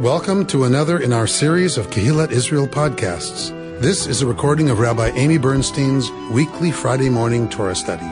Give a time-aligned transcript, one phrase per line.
[0.00, 3.50] Welcome to another in our series of Kehillat Israel podcasts.
[3.80, 8.06] This is a recording of Rabbi Amy Bernstein's weekly Friday morning Torah study.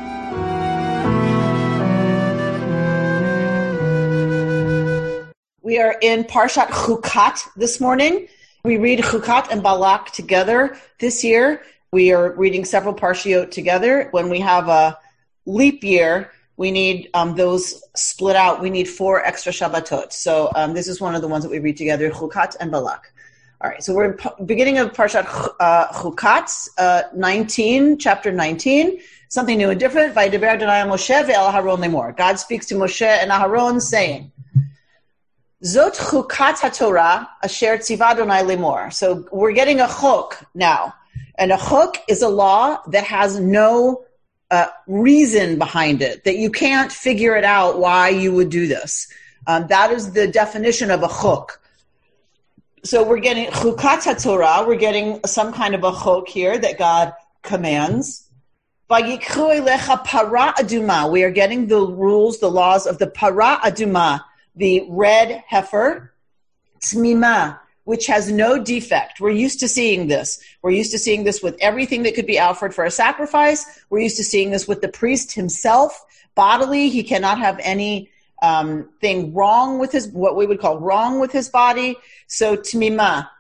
[5.63, 8.29] We are in Parshat Chukat this morning.
[8.65, 11.63] We read Chukat and Balak together this year.
[11.91, 14.09] We are reading several Parshiot together.
[14.11, 14.99] When we have a
[15.47, 18.61] leap year, we need um, those split out.
[18.61, 20.13] We need four extra Shabbatot.
[20.13, 23.13] So um, this is one of the ones that we read together, Chukat and Balak.
[23.61, 25.25] All right, so we're in beginning of Parshat
[25.61, 28.99] uh, Chukat, uh, 19, chapter 19.
[29.29, 30.15] Something new and different.
[30.15, 32.17] Vaydeber Adonai Moshe ve'el Aharon lemor.
[32.17, 34.33] God speaks to Moshe and Aharon saying,
[35.65, 38.93] Zot Chukat HaTorah asher tziva Adonai lemor.
[38.93, 40.95] So we're getting a chok now.
[41.37, 44.05] And a chok is a law that has no
[44.51, 49.09] uh, reason behind it, that you can't figure it out why you would do this.
[49.47, 51.61] Um, that is the definition of a chuk.
[52.85, 54.65] So we're getting chukat Torah.
[54.67, 58.29] We're getting some kind of a chuk here that God commands.
[60.05, 61.11] para aduma.
[61.11, 64.25] We are getting the rules, the laws of the para aduma,
[64.57, 66.13] the red heifer,
[66.81, 67.59] tmima,
[67.89, 69.19] which has no defect.
[69.19, 70.39] We're used to seeing this.
[70.61, 73.65] We're used to seeing this with everything that could be offered for a sacrifice.
[73.89, 76.05] We're used to seeing this with the priest himself.
[76.35, 78.11] Bodily, he cannot have any
[78.43, 81.97] um, thing wrong with his, what we would call wrong with his body.
[82.27, 83.31] So tmima,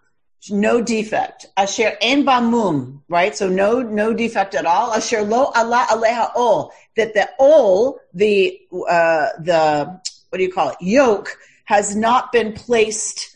[0.49, 1.45] no defect.
[1.59, 3.37] Asher en bamum, right?
[3.37, 4.95] So no, no defect at all.
[4.95, 10.71] Asher lo Allah aleha ol, that the ol, the, uh, the, what do you call
[10.71, 10.79] it?
[10.81, 13.35] Yoke has not been placed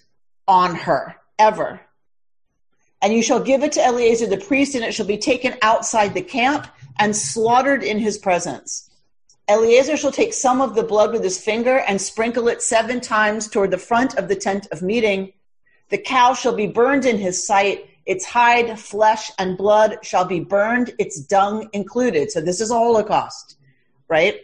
[0.53, 1.81] on her ever.
[3.00, 6.12] And you shall give it to Eleazar the priest, and it shall be taken outside
[6.12, 6.67] the camp
[6.98, 8.91] and slaughtered in his presence.
[9.48, 13.48] Eleazar shall take some of the blood with his finger and sprinkle it seven times
[13.48, 15.33] toward the front of the tent of meeting.
[15.89, 17.89] The cow shall be burned in his sight.
[18.05, 22.31] Its hide, flesh, and blood shall be burned, its dung included.
[22.31, 23.56] So this is a holocaust,
[24.06, 24.37] right?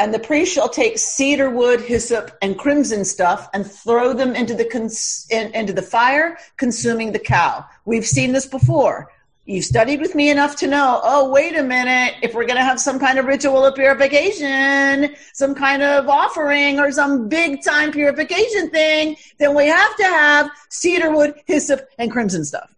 [0.00, 4.54] And the priest shall take cedar wood, hyssop, and crimson stuff and throw them into
[4.54, 7.66] the cons- in, into the fire, consuming the cow.
[7.84, 9.12] We've seen this before.
[9.44, 12.64] You've studied with me enough to know, oh, wait a minute, if we're going to
[12.64, 17.92] have some kind of ritual of purification, some kind of offering, or some big time
[17.92, 22.74] purification thing, then we have to have cedar wood, hyssop, and crimson stuff.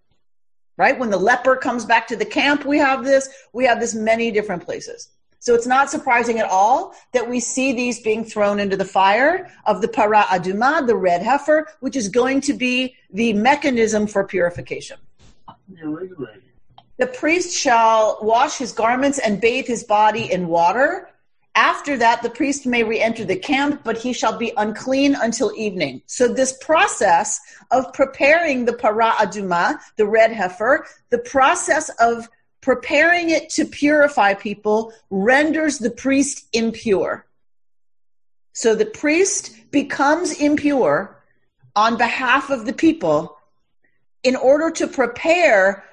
[0.77, 0.99] Right?
[0.99, 3.29] When the leper comes back to the camp, we have this.
[3.53, 5.12] We have this many different places.
[5.43, 9.51] So it's not surprising at all that we see these being thrown into the fire
[9.67, 14.23] of the para aduma, the red heifer, which is going to be the mechanism for
[14.23, 14.99] purification.
[16.97, 21.09] The priest shall wash his garments and bathe his body in water.
[21.57, 26.03] After that, the priest may re-enter the camp, but he shall be unclean until evening.
[26.07, 27.41] So this process
[27.73, 32.29] of preparing the para aduma, the red heifer, the process of
[32.63, 37.27] preparing it to purify people renders the priest impure.
[38.55, 41.23] So the priest becomes impure
[41.75, 43.37] on behalf of the people
[44.23, 45.85] in order to prepare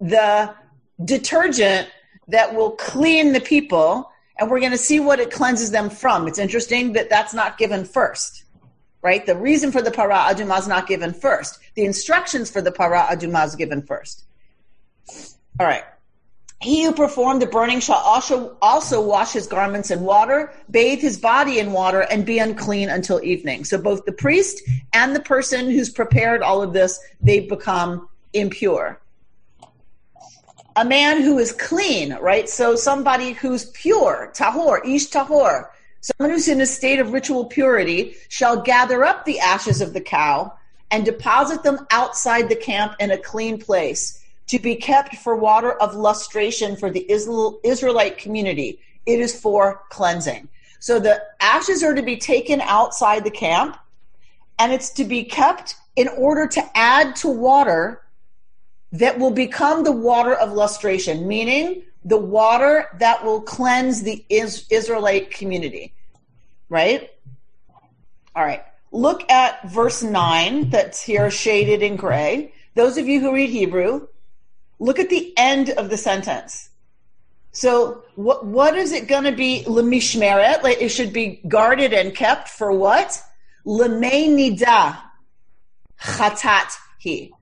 [0.00, 0.54] the
[1.04, 1.88] detergent
[2.28, 4.10] that will clean the people.
[4.38, 6.28] And we're going to see what it cleanses them from.
[6.28, 8.44] It's interesting that that's not given first,
[9.02, 9.24] right?
[9.24, 11.58] The reason for the para aduma is not given first.
[11.74, 14.24] The instructions for the para aduma is given first.
[15.58, 15.84] All right.
[16.60, 21.16] He who performed the burning shall also, also wash his garments in water, bathe his
[21.16, 23.64] body in water, and be unclean until evening.
[23.64, 29.00] So both the priest and the person who's prepared all of this, they become impure.
[30.74, 32.48] A man who is clean, right?
[32.48, 35.68] So somebody who's pure, tahor, ish tahor,
[36.00, 40.00] someone who's in a state of ritual purity shall gather up the ashes of the
[40.00, 40.52] cow
[40.90, 44.17] and deposit them outside the camp in a clean place
[44.48, 48.80] to be kept for water of lustration for the Israelite community.
[49.06, 50.48] It is for cleansing.
[50.80, 53.78] So the ashes are to be taken outside the camp
[54.58, 58.02] and it's to be kept in order to add to water
[58.92, 65.30] that will become the water of lustration, meaning the water that will cleanse the Israelite
[65.30, 65.92] community.
[66.68, 67.10] Right?
[68.34, 68.64] All right.
[68.92, 72.54] Look at verse 9 that's here shaded in gray.
[72.74, 74.06] Those of you who read Hebrew,
[74.78, 76.70] look at the end of the sentence.
[77.52, 80.62] So what what is it going to be lemishmeret?
[80.62, 83.20] Like it should be guarded and kept for what?
[83.66, 84.98] Lemei nida
[86.00, 87.32] chatat he.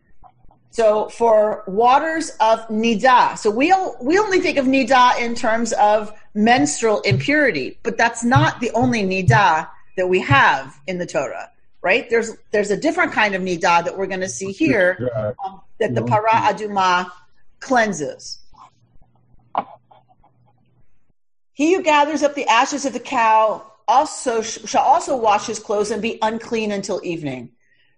[0.70, 3.36] So for waters of nida.
[3.38, 8.60] So we we only think of nida in terms of menstrual impurity, but that's not
[8.60, 11.50] the only nida that we have in the Torah
[11.86, 12.10] right?
[12.10, 15.94] There's there's a different kind of nidah that we're going to see here um, that
[15.94, 17.12] the para aduma
[17.60, 18.38] cleanses.
[21.52, 25.90] He who gathers up the ashes of the cow also shall also wash his clothes
[25.90, 27.52] and be unclean until evening.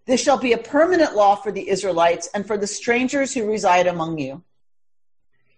[0.06, 3.86] This shall be a permanent law for the Israelites and for the strangers who reside
[3.86, 4.42] among you.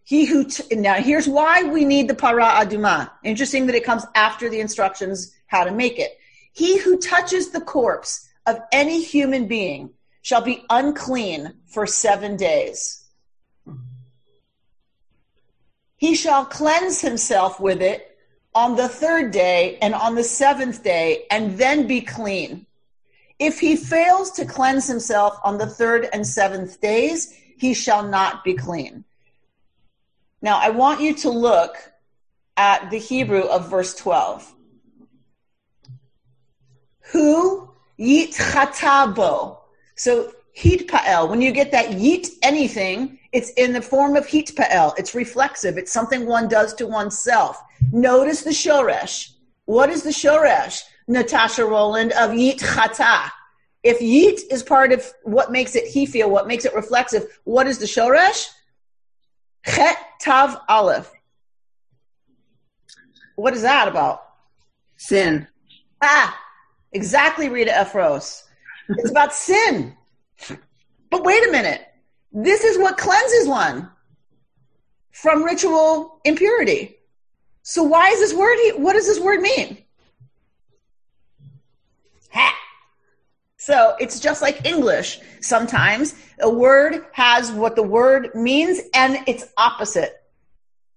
[0.03, 3.11] He who t- now here's why we need the para aduma.
[3.23, 6.19] Interesting that it comes after the instructions how to make it.
[6.53, 9.91] He who touches the corpse of any human being
[10.23, 13.00] shall be unclean for seven days.
[15.97, 18.17] He shall cleanse himself with it
[18.55, 22.67] on the third day and on the seventh day, and then be clean.
[23.39, 28.43] If he fails to cleanse himself on the third and seventh days, he shall not
[28.43, 29.05] be clean.
[30.43, 31.77] Now, I want you to look
[32.57, 34.53] at the Hebrew of verse 12.
[37.13, 39.59] Who yit chatabo.
[39.95, 44.99] So, hitpa'el, when you get that yit anything, it's in the form of hitpa'el.
[44.99, 45.79] It's reflexive.
[45.79, 47.61] It's something one does to oneself.
[47.93, 49.33] Notice the shoresh.
[49.67, 53.31] What is the shoresh, Natasha Roland of yit chata?
[53.83, 57.67] If yit is part of what makes it he feel, what makes it reflexive, what
[57.67, 58.49] is the shoresh?
[59.65, 61.11] Chet Tav Aleph.
[63.37, 64.23] What is that about?
[64.97, 65.47] Sin.
[66.03, 66.39] Ah,
[66.93, 68.43] exactly, Rita Ephros.
[68.89, 69.97] It's about sin.
[71.11, 71.83] But wait a minute.
[72.33, 73.91] This is what cleanses one
[75.11, 76.97] from ritual impurity.
[77.63, 78.59] So why is this word?
[78.77, 79.79] What does this word mean?
[82.33, 82.57] Ha.
[83.57, 85.21] So it's just like English.
[85.41, 90.23] Sometimes a word has what the word means and its opposite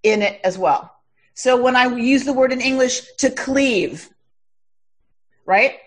[0.04, 0.96] in it as well.
[1.34, 4.10] So when I use the word in English to cleave,
[5.46, 5.78] right?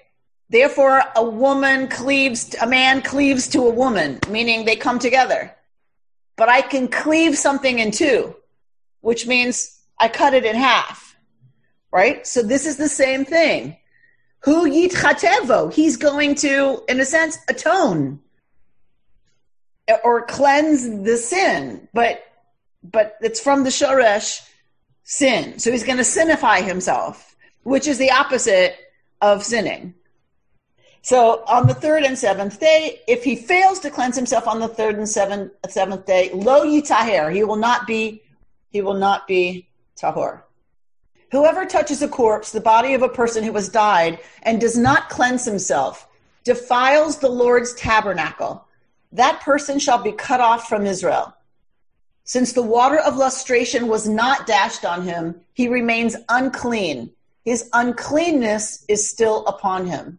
[0.48, 5.52] Therefore, a woman cleaves, a man cleaves to a woman, meaning they come together.
[6.36, 8.36] But I can cleave something in two,
[9.00, 11.16] which means I cut it in half,
[11.90, 12.26] right?
[12.26, 13.76] So this is the same thing.
[14.40, 15.72] Who yitchatevo?
[15.72, 18.20] He's going to, in a sense, atone
[20.04, 22.22] or cleanse the sin, but
[22.82, 24.48] but it's from the shoresh
[25.02, 25.58] sin.
[25.58, 27.34] So he's going to sinify himself,
[27.64, 28.76] which is the opposite
[29.20, 29.94] of sinning.
[31.06, 34.66] So on the third and seventh day, if he fails to cleanse himself on the
[34.66, 38.24] third and seventh, seventh day, lo yitaher, he will not be,
[38.72, 40.42] he will not be tahor.
[41.30, 45.08] Whoever touches a corpse, the body of a person who has died, and does not
[45.08, 46.08] cleanse himself,
[46.42, 48.66] defiles the Lord's tabernacle.
[49.12, 51.32] That person shall be cut off from Israel.
[52.24, 57.12] Since the water of lustration was not dashed on him, he remains unclean.
[57.44, 60.18] His uncleanness is still upon him.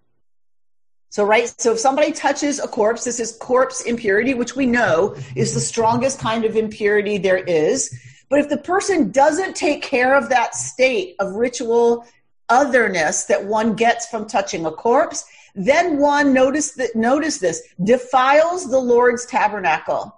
[1.10, 5.16] So, right, so if somebody touches a corpse, this is corpse impurity, which we know
[5.36, 7.98] is the strongest kind of impurity there is.
[8.30, 12.06] But if the person doesn't take care of that state of ritual
[12.50, 15.26] otherness that one gets from touching a corpse,
[15.56, 20.14] then one notice that notice this defiles the Lord's tabernacle.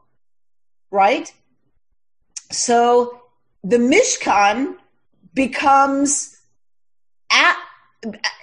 [0.91, 1.31] Right?
[2.51, 3.21] So
[3.63, 4.75] the Mishkan
[5.33, 6.35] becomes
[7.31, 7.57] at,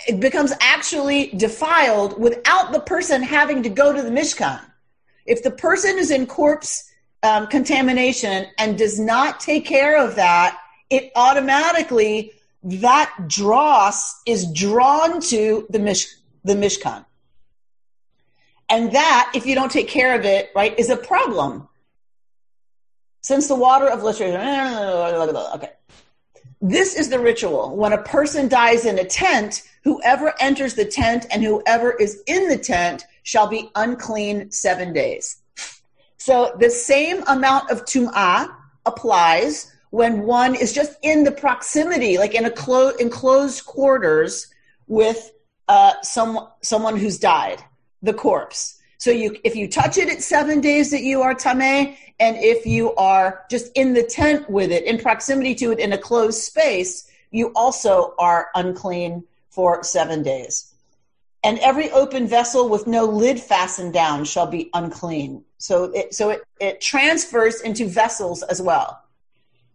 [0.06, 4.60] it becomes actually defiled without the person having to go to the Mishkan.
[5.24, 6.90] If the person is in corpse
[7.22, 10.58] um, contamination and does not take care of that,
[10.90, 12.32] it automatically
[12.62, 16.06] that dross is drawn to the Mish,
[16.44, 17.04] the Mishkan.
[18.68, 21.68] And that, if you don't take care of it, right, is a problem
[23.22, 24.40] since the water of lustration,
[25.54, 25.70] okay.
[26.60, 27.76] This is the ritual.
[27.76, 32.48] When a person dies in a tent, whoever enters the tent and whoever is in
[32.48, 35.42] the tent shall be unclean seven days.
[36.16, 38.48] So the same amount of tum'ah
[38.86, 44.48] applies when one is just in the proximity, like in a clo- enclosed quarters
[44.86, 45.32] with
[45.68, 47.62] uh, some, someone who's died,
[48.02, 48.75] the corpse.
[48.98, 51.96] So you, if you touch it, it's seven days that you are tameh.
[52.18, 55.92] And if you are just in the tent with it, in proximity to it in
[55.92, 60.72] a closed space, you also are unclean for seven days.
[61.44, 65.44] And every open vessel with no lid fastened down shall be unclean.
[65.58, 69.02] So it, so it, it transfers into vessels as well,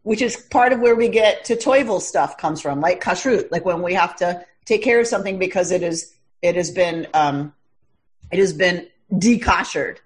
[0.04, 3.66] which is part of where we get to toivel stuff comes from, like kashrut, like
[3.66, 7.54] when we have to take care of something because it is, it has been, um,
[8.32, 9.98] it has been dekoshered.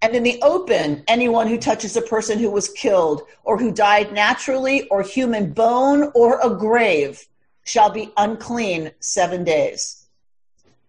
[0.00, 4.12] And in the open, anyone who touches a person who was killed or who died
[4.12, 7.26] naturally or human bone or a grave
[7.64, 10.06] shall be unclean seven days.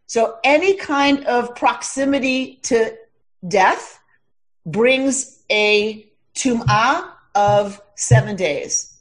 [0.06, 2.96] So any kind of proximity to
[3.48, 4.00] death
[4.66, 8.98] brings a tum'ah of seven days.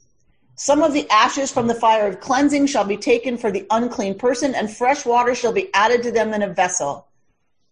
[0.55, 4.17] Some of the ashes from the fire of cleansing shall be taken for the unclean
[4.17, 7.07] person, and fresh water shall be added to them in a vessel.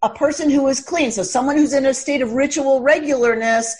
[0.02, 3.72] A person who is clean, so someone who's in a state of ritual regularness,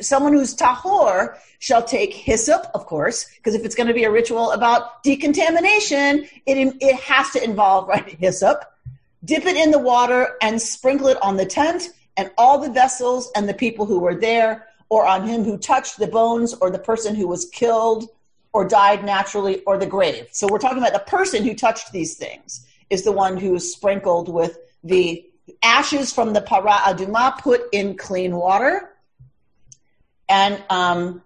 [0.00, 4.10] someone who's tahor shall take hyssop, of course, because if it's going to be a
[4.10, 8.64] ritual about decontamination, it, it has to involve right hyssop.
[9.24, 13.30] Dip it in the water and sprinkle it on the tent and all the vessels
[13.34, 16.78] and the people who were there, or on him who touched the bones, or the
[16.78, 18.08] person who was killed
[18.52, 20.28] or died naturally, or the grave.
[20.32, 23.70] So we're talking about the person who touched these things is the one who is
[23.70, 25.28] sprinkled with the
[25.62, 28.90] ashes from the para aduma put in clean water.
[30.28, 31.22] And um,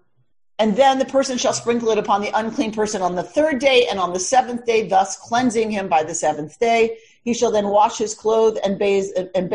[0.59, 3.87] and then the person shall sprinkle it upon the unclean person on the third day
[3.89, 6.97] and on the seventh day, thus cleansing him by the seventh day.
[7.23, 9.49] He shall then wash his clothes and bathe, and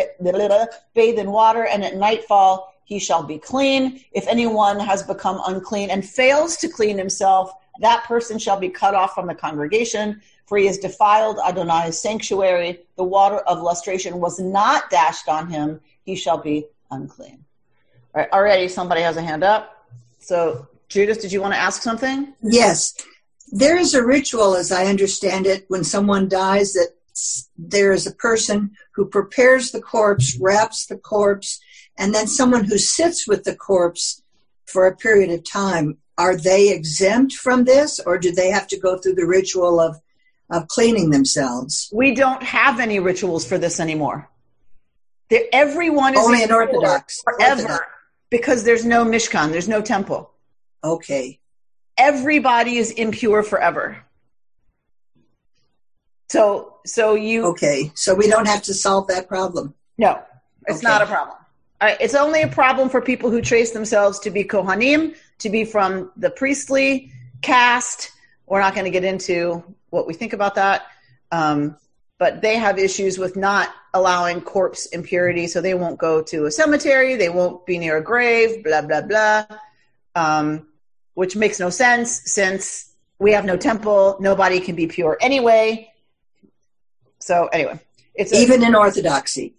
[0.94, 4.04] bathe in water, and at nightfall he shall be clean.
[4.11, 8.94] If anyone has become unclean and fails to clean himself, that person shall be cut
[8.94, 12.80] off from the congregation, for he has defiled Adonai's sanctuary.
[12.96, 15.80] The water of lustration was not dashed on him.
[16.04, 17.44] He shall be unclean.
[18.14, 19.86] All right, already somebody has a hand up.
[20.18, 22.32] So Judith, did you want to ask something?
[22.42, 22.94] Yes.
[23.52, 26.90] There is a ritual, as I understand it, when someone dies, that
[27.56, 31.60] there is a person who prepares the corpse, wraps the corpse,
[31.98, 34.22] and then someone who sits with the corpse
[34.66, 35.98] for a period of time.
[36.18, 39.96] Are they exempt from this, or do they have to go through the ritual of,
[40.50, 41.90] of cleaning themselves?
[41.92, 44.28] We don't have any rituals for this anymore.
[45.52, 47.84] everyone is only in Orthodox forever Orthodox.
[48.30, 50.30] because there's no Mishkan, there's no temple.
[50.84, 51.40] Okay.
[51.98, 54.04] Everybody is impure forever.
[56.28, 57.46] So, so you.
[57.46, 57.90] Okay.
[57.94, 59.74] So we don't have to solve that problem.
[59.98, 60.20] No,
[60.66, 60.86] it's okay.
[60.86, 61.36] not a problem.
[61.80, 66.10] it's only a problem for people who trace themselves to be Kohanim, to be from
[66.16, 67.12] the priestly
[67.42, 68.10] caste.
[68.46, 70.87] We're not going to get into what we think about that.
[71.31, 71.76] Um,
[72.19, 76.50] but they have issues with not allowing corpse impurity, so they won't go to a
[76.50, 79.45] cemetery, they won't be near a grave, blah, blah, blah.
[80.14, 80.66] Um,
[81.14, 85.93] which makes no sense since we have no temple, nobody can be pure anyway.
[87.19, 87.81] So anyway,
[88.14, 89.55] it's a, even in Orthodoxy.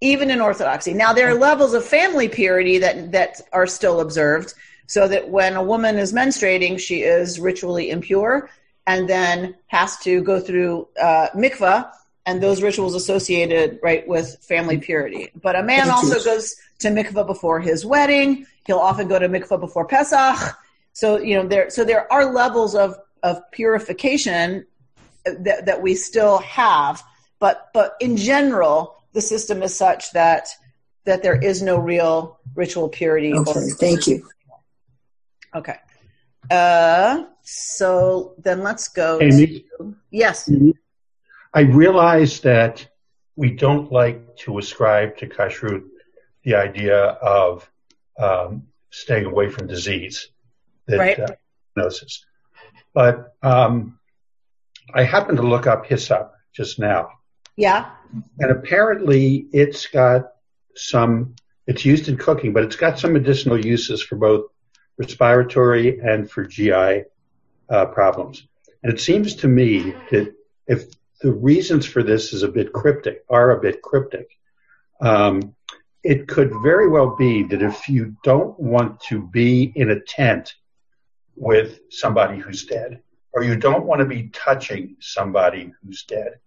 [0.00, 0.92] Even in Orthodoxy.
[0.94, 4.54] Now there are levels of family purity that that are still observed,
[4.86, 8.50] so that when a woman is menstruating, she is ritually impure,
[8.86, 11.90] and then has to go through uh, mikvah
[12.24, 15.30] and those rituals associated right with family purity.
[15.40, 18.46] But a man also goes to mikvah before his wedding.
[18.66, 20.56] He'll often go to mikvah before Pesach
[20.96, 24.64] so you know there so there are levels of of purification
[25.26, 27.02] that that we still have,
[27.38, 30.48] but but in general the system is such that
[31.04, 33.34] that there is no real ritual purity.
[33.34, 34.26] Okay, thank you.
[35.54, 35.76] Okay.
[36.50, 39.20] Uh, so then let's go.
[39.22, 40.50] Amy, to, yes.
[41.54, 42.88] I realize that
[43.36, 45.84] we don't like to ascribe to kashrut
[46.42, 47.70] the idea of
[48.18, 50.28] um, staying away from disease
[50.86, 51.20] that right.
[51.20, 51.26] uh,
[51.76, 52.26] diagnosis.
[52.92, 54.00] But um,
[54.92, 57.10] I happened to look up hyssop just now.
[57.56, 57.90] Yeah.
[58.40, 60.32] And apparently it's got
[60.74, 61.36] some,
[61.68, 64.46] it's used in cooking, but it's got some medicinal uses for both
[64.98, 67.04] respiratory and for GI
[67.68, 68.46] uh, problems.
[68.82, 70.34] And it seems to me that
[70.66, 70.86] if
[71.20, 74.28] the reasons for this is a bit cryptic, are a bit cryptic,
[75.00, 75.54] um,
[76.02, 80.54] it could very well be that if you don't want to be in a tent
[81.34, 86.38] with somebody who's dead, or you don't want to be touching somebody who's dead.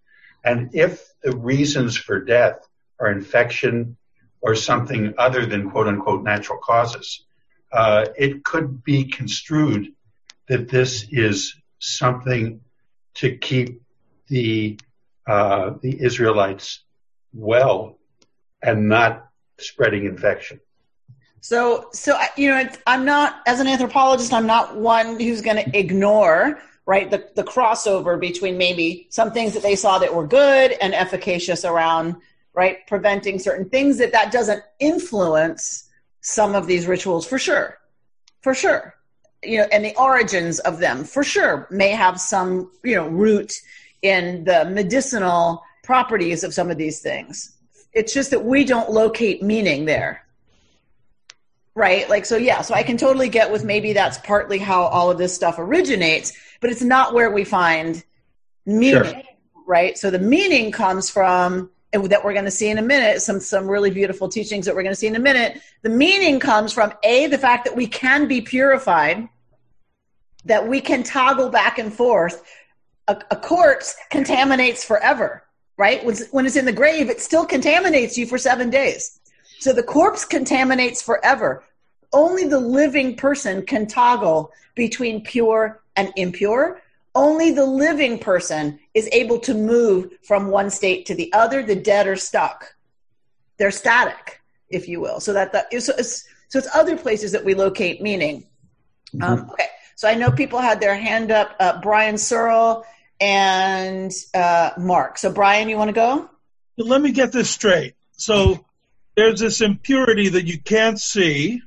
[0.44, 2.66] And if the reasons for death
[2.98, 3.96] are infection
[4.40, 7.24] or something other than quote unquote natural causes,
[7.72, 9.92] uh, it could be construed
[10.50, 12.60] that this is something
[13.14, 13.80] to keep
[14.26, 14.78] the
[15.26, 16.82] uh, the Israelites
[17.32, 17.98] well
[18.60, 19.28] and not
[19.58, 20.58] spreading infection.
[21.40, 24.32] So, so you know, I'm not as an anthropologist.
[24.32, 29.54] I'm not one who's going to ignore right the the crossover between maybe some things
[29.54, 32.16] that they saw that were good and efficacious around
[32.54, 35.88] right preventing certain things that that doesn't influence
[36.22, 37.78] some of these rituals for sure,
[38.42, 38.96] for sure.
[39.42, 43.52] You know, and the origins of them for sure may have some you know root
[44.02, 47.56] in the medicinal properties of some of these things.
[47.92, 50.24] It's just that we don't locate meaning there
[51.74, 52.08] right?
[52.08, 55.18] Like, so yeah, so I can totally get with maybe that's partly how all of
[55.18, 58.02] this stuff originates, but it's not where we find
[58.66, 59.04] meaning.
[59.04, 59.22] Sure.
[59.66, 59.96] right?
[59.96, 63.68] So the meaning comes from that we're going to see in a minute some some
[63.68, 66.92] really beautiful teachings that we're going to see in a minute the meaning comes from
[67.02, 69.28] a the fact that we can be purified
[70.44, 72.42] that we can toggle back and forth.
[73.08, 75.44] A, a corpse contaminates forever
[75.76, 76.04] right?
[76.04, 79.18] When, when it's in the grave it still contaminates you for seven days.
[79.58, 81.64] So the corpse contaminates forever.
[82.12, 86.80] Only the living person can toggle between pure and impure
[87.14, 91.62] only the living person is able to move from one state to the other.
[91.62, 92.74] The dead are stuck.
[93.58, 95.20] They're static, if you will.
[95.20, 98.46] So that the, so it's, so it's other places that we locate meaning.
[99.14, 99.22] Mm-hmm.
[99.22, 99.66] Um, okay.
[99.96, 102.84] So I know people had their hand up, uh, Brian Searle
[103.20, 105.18] and uh, Mark.
[105.18, 106.30] So Brian, you want to go?
[106.78, 107.94] Let me get this straight.
[108.12, 108.64] So
[109.16, 111.60] there's this impurity that you can't see.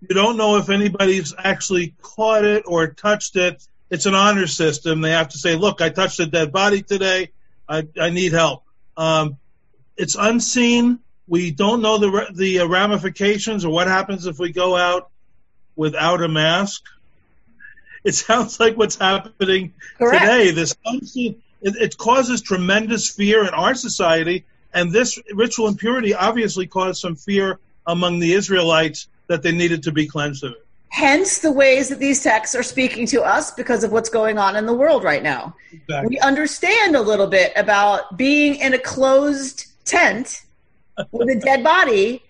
[0.00, 5.00] You don't know if anybody's actually caught it or touched it it's an honor system.
[5.00, 7.30] They have to say, look, I touched a dead body today.
[7.68, 8.64] I, I need help.
[8.96, 9.36] Um,
[9.96, 10.98] it's unseen.
[11.28, 15.10] We don't know the the ramifications or what happens if we go out
[15.76, 16.82] without a mask.
[18.02, 20.20] It sounds like what's happening Correct.
[20.20, 20.50] today.
[20.50, 26.66] This unseen, it, it causes tremendous fear in our society, and this ritual impurity obviously
[26.66, 30.63] caused some fear among the Israelites that they needed to be cleansed of it.
[30.94, 34.54] Hence the ways that these texts are speaking to us because of what's going on
[34.54, 35.52] in the world right now.
[35.72, 36.06] Exactly.
[36.08, 40.42] We understand a little bit about being in a closed tent
[41.10, 42.22] with a dead body.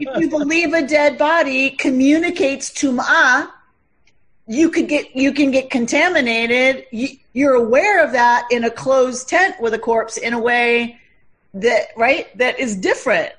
[0.00, 3.48] if you believe a dead body communicates tum'ah,
[4.46, 6.84] you could get you can get contaminated.
[7.32, 11.00] You're aware of that in a closed tent with a corpse in a way
[11.54, 13.32] that right that is different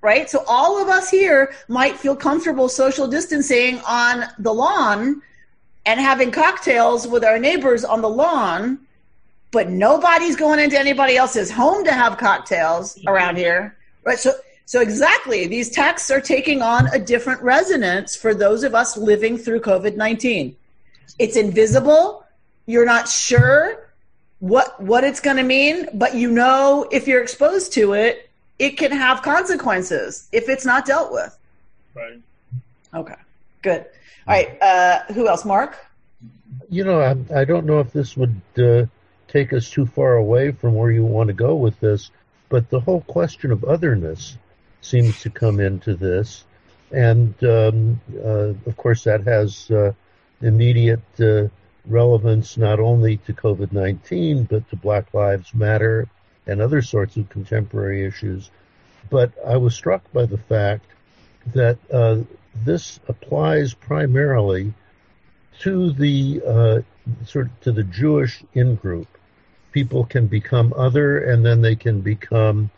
[0.00, 0.28] right?
[0.30, 5.22] So all of us here might feel comfortable social distancing on the lawn
[5.84, 8.78] and having cocktails with our neighbors on the lawn,
[9.52, 14.18] but nobody's going into anybody else's home to have cocktails around here, right?
[14.18, 14.32] So,
[14.64, 19.38] so exactly, these texts are taking on a different resonance for those of us living
[19.38, 20.56] through COVID nineteen.
[21.20, 22.24] It's invisible.
[22.66, 23.88] You're not sure
[24.40, 28.25] what what it's going to mean, but you know if you're exposed to it,
[28.58, 31.36] it can have consequences if it's not dealt with.
[31.94, 32.20] Right.
[32.94, 33.14] Okay.
[33.62, 33.86] Good.
[34.26, 34.60] All right.
[34.62, 35.44] Uh, who else?
[35.44, 35.76] Mark.
[36.68, 38.86] You know, I, I don't know if this would uh,
[39.28, 42.10] take us too far away from where you want to go with this,
[42.48, 44.36] but the whole question of otherness
[44.80, 46.44] seems to come into this,
[46.92, 49.92] and um, uh, of course that has uh,
[50.40, 51.48] immediate uh,
[51.86, 56.08] relevance not only to COVID nineteen but to Black Lives Matter
[56.46, 58.50] and other sorts of contemporary issues.
[59.10, 60.86] But I was struck by the fact
[61.54, 62.18] that uh,
[62.64, 64.72] this applies primarily
[65.60, 66.80] to the uh,
[67.24, 69.08] sort of to the Jewish in-group.
[69.72, 72.70] People can become other, and then they can become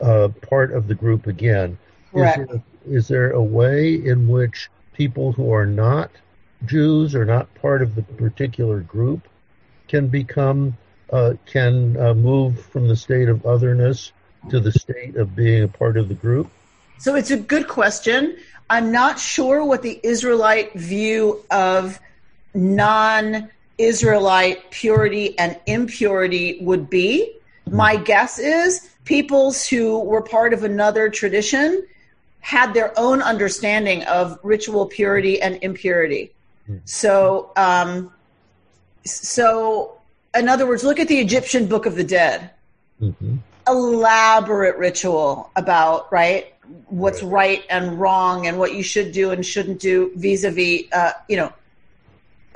[0.00, 1.78] uh, part of the group again.
[2.12, 2.40] Correct.
[2.40, 6.10] Is there, is there a way in which people who are not
[6.66, 9.28] Jews or not part of the particular group
[9.88, 10.76] can become
[11.12, 14.12] uh, can uh, move from the state of otherness
[14.48, 16.50] to the state of being a part of the group?
[16.98, 18.36] So it's a good question.
[18.68, 21.98] I'm not sure what the Israelite view of
[22.54, 27.34] non Israelite purity and impurity would be.
[27.70, 31.86] My guess is peoples who were part of another tradition
[32.40, 36.32] had their own understanding of ritual purity and impurity.
[36.66, 36.78] Hmm.
[36.84, 38.12] So, um,
[39.04, 39.99] so
[40.36, 42.50] in other words, look at the Egyptian Book of the Dead.
[43.00, 43.36] Mm-hmm.
[43.66, 46.54] Elaborate ritual about right
[46.88, 47.32] what's right.
[47.32, 47.64] right.
[47.70, 51.52] and wrong and what you should do and shouldn't do vis-a-vis uh, you know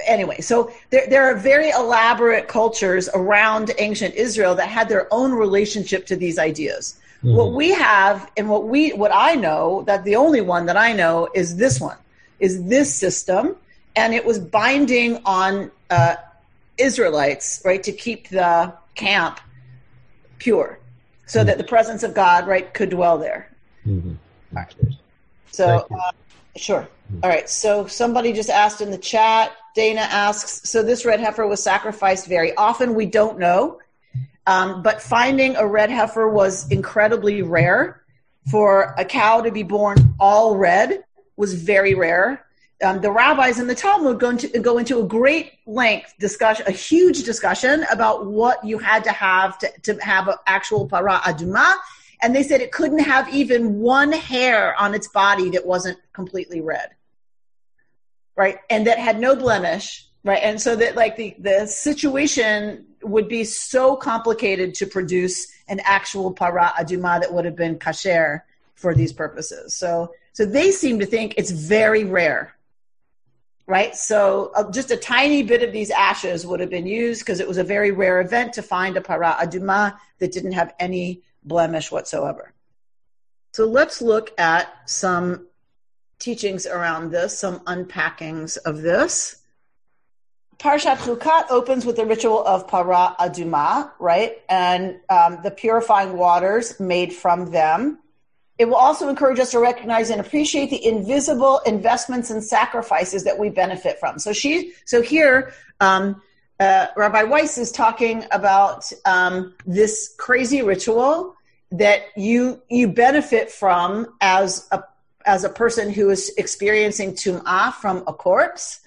[0.06, 5.32] anyway so there, there are very elaborate cultures around ancient israel that had their own
[5.32, 7.34] relationship to these ideas mm-hmm.
[7.34, 10.92] what we have and what we what i know that the only one that i
[10.92, 11.96] know is this one
[12.38, 13.56] is this system
[13.96, 16.16] and it was binding on uh,
[16.78, 19.40] Israelites, right, to keep the camp
[20.38, 20.78] pure,
[21.26, 21.46] so mm-hmm.
[21.48, 23.50] that the presence of God, right, could dwell there.
[23.86, 24.14] Mm-hmm.
[24.52, 24.74] Right.
[25.50, 26.10] So, uh,
[26.56, 26.88] sure.
[27.12, 27.20] Mm-hmm.
[27.22, 27.48] All right.
[27.48, 29.52] So somebody just asked in the chat.
[29.74, 32.94] Dana asks, so this red heifer was sacrificed very often.
[32.94, 33.80] We don't know,
[34.46, 38.00] um, but finding a red heifer was incredibly rare.
[38.50, 41.02] For a cow to be born all red
[41.36, 42.46] was very rare
[42.82, 46.72] um, the rabbis in the Talmud go into, go into a great length discussion, a
[46.72, 51.74] huge discussion about what you had to have to, to have an actual para aduma.
[52.22, 56.60] And they said it couldn't have even one hair on its body that wasn't completely
[56.60, 56.90] red.
[58.36, 58.58] Right?
[58.70, 63.44] And that had no blemish right and so that like the the situation would be
[63.44, 68.40] so complicated to produce an actual para aduma that would have been kasher
[68.74, 72.53] for these purposes so so they seem to think it's very rare
[73.66, 77.40] right so uh, just a tiny bit of these ashes would have been used because
[77.40, 81.22] it was a very rare event to find a para aduma that didn't have any
[81.44, 82.52] blemish whatsoever
[83.52, 85.46] so let's look at some
[86.18, 89.42] teachings around this some unpackings of this
[90.58, 94.38] Parshat Chukat opens with the ritual of para aduma, right?
[94.48, 97.98] And um, the purifying waters made from them.
[98.58, 103.38] It will also encourage us to recognize and appreciate the invisible investments and sacrifices that
[103.38, 104.18] we benefit from.
[104.18, 106.22] So she, so here, um,
[106.60, 111.34] uh, Rabbi Weiss is talking about um, this crazy ritual
[111.72, 114.84] that you you benefit from as a
[115.26, 118.80] as a person who is experiencing tum'ah from a corpse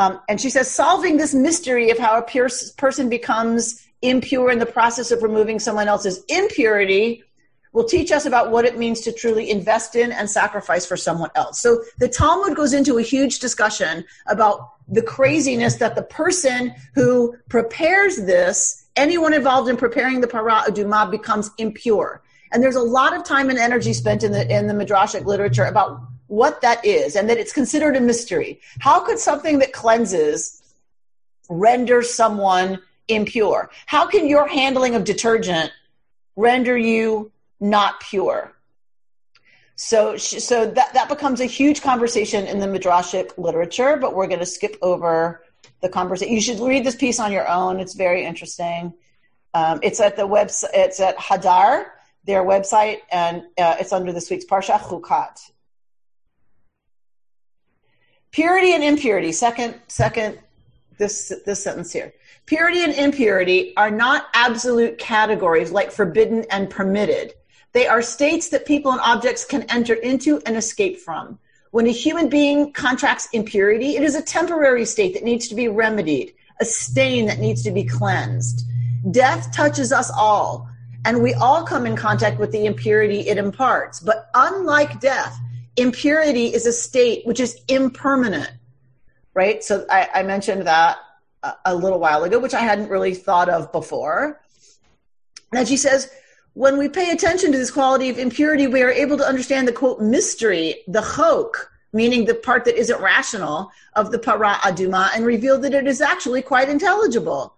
[0.00, 4.58] um, and she says, solving this mystery of how a pure person becomes impure in
[4.58, 7.22] the process of removing someone else's impurity
[7.72, 11.30] will teach us about what it means to truly invest in and sacrifice for someone
[11.34, 11.60] else.
[11.60, 17.36] So the Talmud goes into a huge discussion about the craziness that the person who
[17.48, 22.22] prepares this, anyone involved in preparing the para aduma becomes impure.
[22.52, 25.64] And there's a lot of time and energy spent in the in the midrashic literature
[25.64, 28.60] about what that is and that it's considered a mystery.
[28.80, 30.60] How could something that cleanses
[31.48, 33.70] render someone impure?
[33.86, 35.70] How can your handling of detergent
[36.34, 37.30] render you
[37.60, 38.52] not pure?
[39.76, 44.40] So, so that, that becomes a huge conversation in the midrashic literature, but we're going
[44.40, 45.42] to skip over
[45.80, 46.34] the conversation.
[46.34, 47.80] You should read this piece on your own.
[47.80, 48.92] It's very interesting.
[49.54, 50.68] Um, it's at the website.
[50.74, 51.86] It's at Hadar,
[52.24, 55.50] their website, and uh, it's under this week's Parsha Chukat.
[58.30, 59.32] Purity and impurity.
[59.32, 60.38] Second, second,
[60.98, 62.12] this this sentence here.
[62.46, 67.32] Purity and impurity are not absolute categories like forbidden and permitted.
[67.72, 71.38] They are states that people and objects can enter into and escape from.
[71.70, 75.68] When a human being contracts impurity, it is a temporary state that needs to be
[75.68, 78.64] remedied, a stain that needs to be cleansed.
[79.12, 80.68] Death touches us all,
[81.04, 84.00] and we all come in contact with the impurity it imparts.
[84.00, 85.38] But unlike death,
[85.76, 88.50] impurity is a state which is impermanent,
[89.34, 89.62] right?
[89.62, 90.98] So I, I mentioned that
[91.44, 94.40] a, a, little while ago, which I hadn't really thought of before.
[95.52, 96.10] And she says,
[96.54, 99.72] when we pay attention to this quality of impurity, we are able to understand the
[99.72, 105.24] quote mystery, the chok, meaning the part that isn't rational of the para aduma, and
[105.24, 107.54] reveal that it is actually quite intelligible.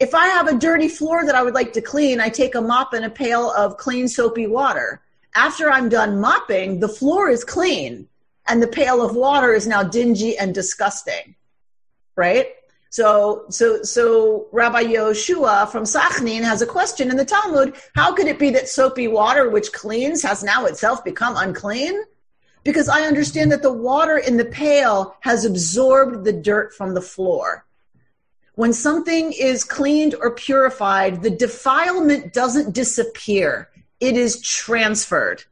[0.00, 2.60] If I have a dirty floor that I would like to clean, I take a
[2.60, 5.00] mop and a pail of clean soapy water
[5.34, 8.08] after I'm done mopping, the floor is clean
[8.46, 11.34] and the pail of water is now dingy and disgusting.
[12.16, 12.48] Right?
[12.94, 17.74] So, so, so Rabbi Yoshua from Sachnin has a question in the Talmud.
[17.96, 22.00] How could it be that soapy water, which cleans, has now itself become unclean?
[22.62, 27.00] Because I understand that the water in the pail has absorbed the dirt from the
[27.00, 27.66] floor.
[28.54, 35.42] When something is cleaned or purified, the defilement doesn't disappear it is transferred.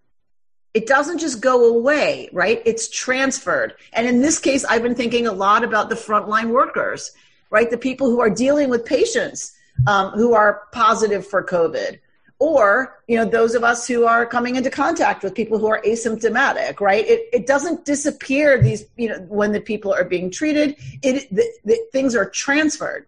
[0.75, 2.63] It doesn't just go away, right?
[2.65, 3.75] It's transferred.
[3.93, 7.11] And in this case, I've been thinking a lot about the frontline workers,
[7.53, 7.71] right?
[7.71, 9.53] The people who are dealing with patients
[9.87, 12.01] um, who are positive for COVID,
[12.41, 15.81] or you know those of us who are coming into contact with people who are
[15.83, 20.75] asymptomatic right it, it doesn't disappear these you know when the people are being treated
[21.03, 23.07] it the, the, things are transferred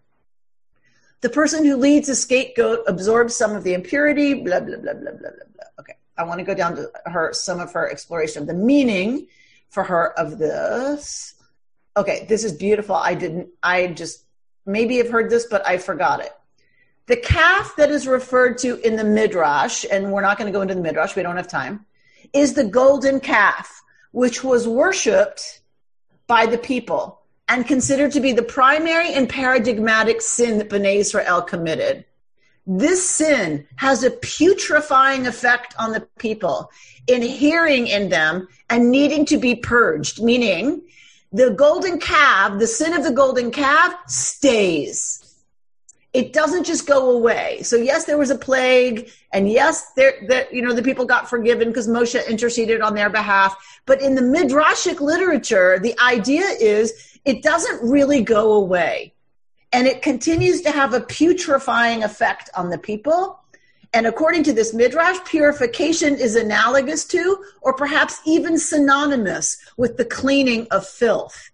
[1.25, 5.11] the person who leads a scapegoat absorbs some of the impurity, blah, blah, blah, blah,
[5.11, 5.65] blah, blah, blah.
[5.79, 5.95] Okay.
[6.19, 9.25] I want to go down to her, some of her exploration of the meaning
[9.69, 11.33] for her of this.
[11.97, 12.27] Okay.
[12.29, 12.93] This is beautiful.
[12.93, 14.24] I didn't, I just
[14.65, 16.31] maybe have heard this, but I forgot it.
[17.07, 20.61] The calf that is referred to in the Midrash, and we're not going to go
[20.61, 21.85] into the Midrash, we don't have time,
[22.33, 25.61] is the golden calf, which was worshipped
[26.27, 31.41] by the people and considered to be the primary and paradigmatic sin that Bnei Israel
[31.41, 32.05] committed.
[32.65, 36.71] This sin has a putrefying effect on the people,
[37.07, 40.81] inhering in them and needing to be purged, meaning
[41.35, 45.21] the golden calf, the sin of the golden calf stays.
[46.13, 47.61] It doesn't just go away.
[47.63, 51.29] So yes, there was a plague, and yes, there, there you know, the people got
[51.29, 53.53] forgiven because Moshe interceded on their behalf.
[53.85, 59.13] But in the midrashic literature, the idea is it doesn't really go away.
[59.73, 63.37] And it continues to have a putrefying effect on the people.
[63.95, 70.03] And according to this midrash, purification is analogous to, or perhaps even synonymous with the
[70.03, 71.49] cleaning of filth.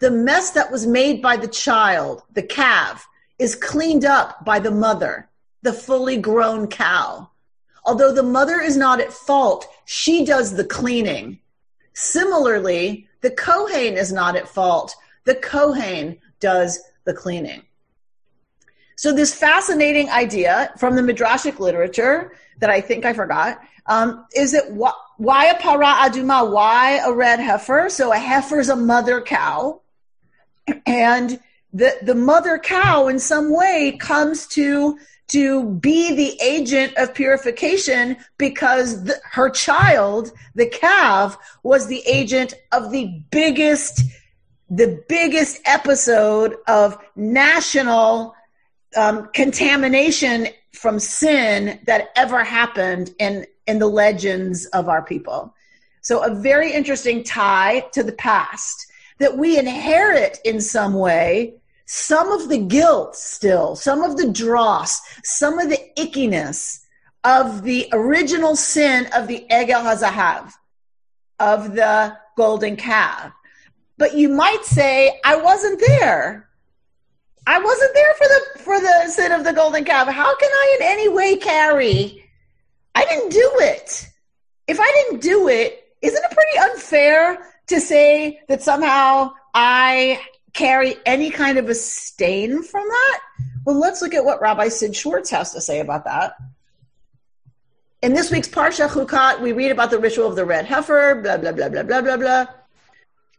[0.00, 3.06] the mess that was made by the child, the calf,
[3.38, 5.28] is cleaned up by the mother,
[5.62, 7.28] the fully grown cow.
[7.84, 11.38] Although the mother is not at fault, she does the cleaning.
[11.92, 14.94] Similarly, the Kohen is not at fault.
[15.24, 17.62] The Kohen does the cleaning.
[19.00, 24.52] So this fascinating idea from the Midrashic literature that I think I forgot um, is
[24.52, 26.52] that wh- why a para aduma?
[26.52, 27.88] Why a red heifer?
[27.88, 29.80] So a heifer is a mother cow,
[30.84, 31.40] and
[31.72, 38.18] the the mother cow in some way comes to to be the agent of purification
[38.36, 44.02] because the, her child, the calf, was the agent of the biggest,
[44.68, 48.34] the biggest episode of national
[48.96, 55.54] um, contamination from sin that ever happened in in the legends of our people.
[56.02, 58.86] So a very interesting tie to the past
[59.18, 61.54] that we inherit in some way
[61.86, 66.84] some of the guilt still, some of the dross, some of the ickiness
[67.24, 70.52] of the original sin of the Egel Hazahav,
[71.38, 73.32] of the golden calf.
[73.98, 76.48] But you might say, I wasn't there.
[77.46, 80.08] I wasn't there for the for the sin of the golden calf.
[80.08, 82.24] How can I in any way carry?
[82.94, 84.08] I didn't do it.
[84.66, 90.20] If I didn't do it, isn't it pretty unfair to say that somehow I
[90.52, 93.20] carry any kind of a stain from that?
[93.64, 96.36] Well, let's look at what Rabbi Sid Schwartz has to say about that.
[98.02, 101.36] In this week's Parsha Chukat, we read about the ritual of the red heifer, blah,
[101.36, 102.46] blah, blah, blah, blah, blah, blah.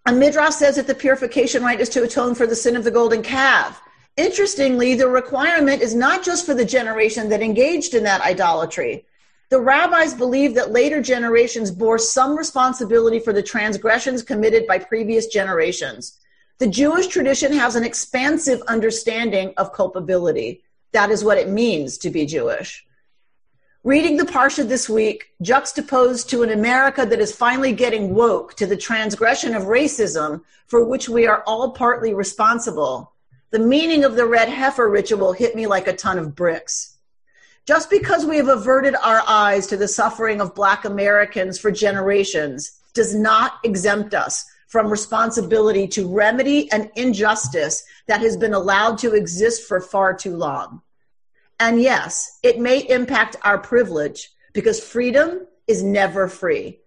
[0.05, 2.91] A midrash says that the purification rite is to atone for the sin of the
[2.91, 3.81] golden calf.
[4.21, 9.03] Interestingly, the requirement is not just for the generation that engaged in that idolatry.
[9.49, 15.25] The rabbis believe that later generations bore some responsibility for the transgressions committed by previous
[15.25, 16.19] generations.
[16.59, 20.61] The Jewish tradition has an expansive understanding of culpability.
[20.91, 22.85] That is what it means to be Jewish.
[23.83, 28.67] Reading the Parsha this week, juxtaposed to an America that is finally getting woke to
[28.67, 33.10] the transgression of racism for which we are all partly responsible,
[33.51, 36.97] the meaning of the red heifer ritual hit me like a ton of bricks.
[37.65, 42.79] Just because we have averted our eyes to the suffering of Black Americans for generations
[42.93, 49.13] does not exempt us from responsibility to remedy an injustice that has been allowed to
[49.13, 50.81] exist for far too long.
[51.59, 56.79] And yes, it may impact our privilege because freedom is never free.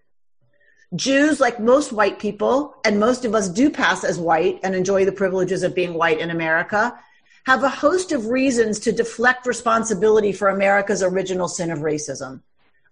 [0.97, 5.05] Jews, like most white people, and most of us do pass as white and enjoy
[5.05, 6.99] the privileges of being white in America,
[7.47, 12.41] have a host of reasons to deflect responsibility for America's original sin of racism.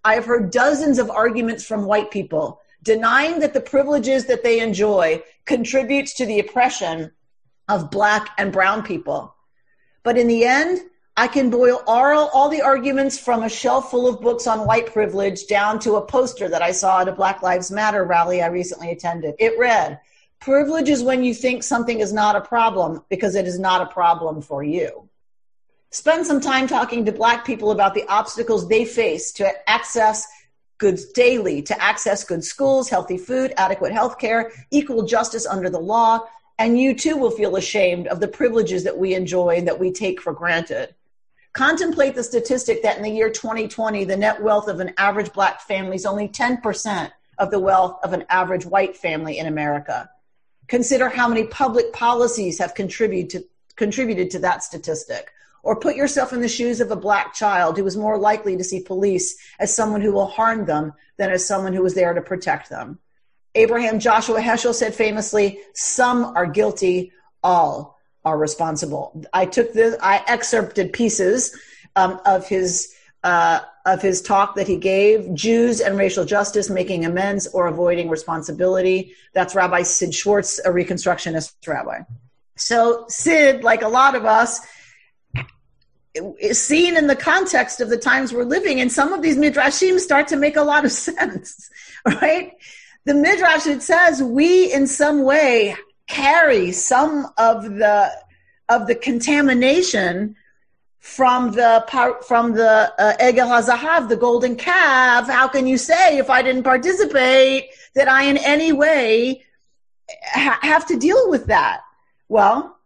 [0.03, 4.59] I have heard dozens of arguments from white people denying that the privileges that they
[4.59, 7.11] enjoy contributes to the oppression
[7.69, 9.33] of black and brown people.
[10.03, 10.81] But in the end,
[11.15, 14.87] I can boil all, all the arguments from a shelf full of books on white
[14.87, 18.47] privilege down to a poster that I saw at a Black Lives Matter rally I
[18.47, 19.35] recently attended.
[19.37, 19.99] It read,
[20.39, 23.93] Privilege is when you think something is not a problem because it is not a
[23.93, 25.07] problem for you.
[25.91, 30.27] Spend some time talking to Black people about the obstacles they face to access
[30.79, 35.79] goods daily to access good schools, healthy food, adequate health care, equal justice under the
[35.79, 39.79] law, and you too will feel ashamed of the privileges that we enjoy and that
[39.79, 40.93] we take for granted.
[41.53, 45.61] Contemplate the statistic that in the year 2020, the net wealth of an average black
[45.61, 50.09] family is only 10% of the wealth of an average white family in America.
[50.67, 55.29] Consider how many public policies have contributed to, contributed to that statistic.
[55.61, 58.63] Or put yourself in the shoes of a black child who is more likely to
[58.63, 62.21] see police as someone who will harm them than as someone who is there to
[62.21, 62.99] protect them.
[63.55, 67.13] Abraham Joshua Heschel said famously, Some are guilty,
[67.43, 67.92] all
[68.25, 69.25] are responsible.
[69.33, 71.57] I took this, I excerpted pieces
[71.95, 77.05] um, of his uh, of his talk that he gave, Jews and racial justice, making
[77.05, 79.13] amends or avoiding responsibility.
[79.33, 82.01] That's Rabbi Sid Schwartz, a Reconstructionist rabbi.
[82.55, 84.59] So Sid, like a lot of us,
[86.51, 90.27] seen in the context of the times we're living in, some of these midrashim start
[90.29, 91.69] to make a lot of sense,
[92.05, 92.53] right?
[93.05, 95.75] The midrash it says we in some way
[96.13, 98.11] carry some of the
[98.69, 100.35] of the contamination
[100.99, 101.83] from the
[102.27, 105.27] from the uh, Egel Hazahav, the golden calf.
[105.27, 109.43] How can you say if I didn't participate that I in any way
[110.23, 111.81] ha- have to deal with that?
[112.29, 112.77] Well,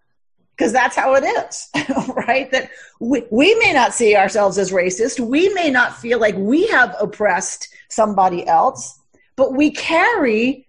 [0.56, 1.70] because that's how it is,
[2.28, 2.50] right?
[2.52, 5.20] That we, we may not see ourselves as racist.
[5.20, 9.00] We may not feel like we have oppressed somebody else,
[9.36, 10.66] but we carry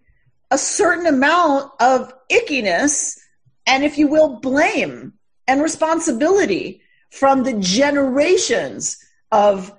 [0.51, 3.19] a certain amount of ickiness
[3.67, 5.12] and, if you will, blame
[5.47, 8.99] and responsibility from the generations
[9.33, 9.73] of,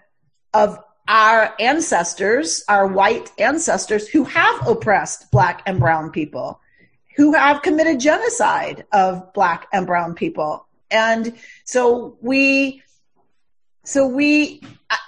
[0.54, 6.60] of our ancestors, our white ancestors who have oppressed black and brown people,
[7.18, 10.68] who have committed genocide of black and brown people.
[10.92, 11.36] And
[11.66, 12.84] so we,
[13.84, 14.62] so we,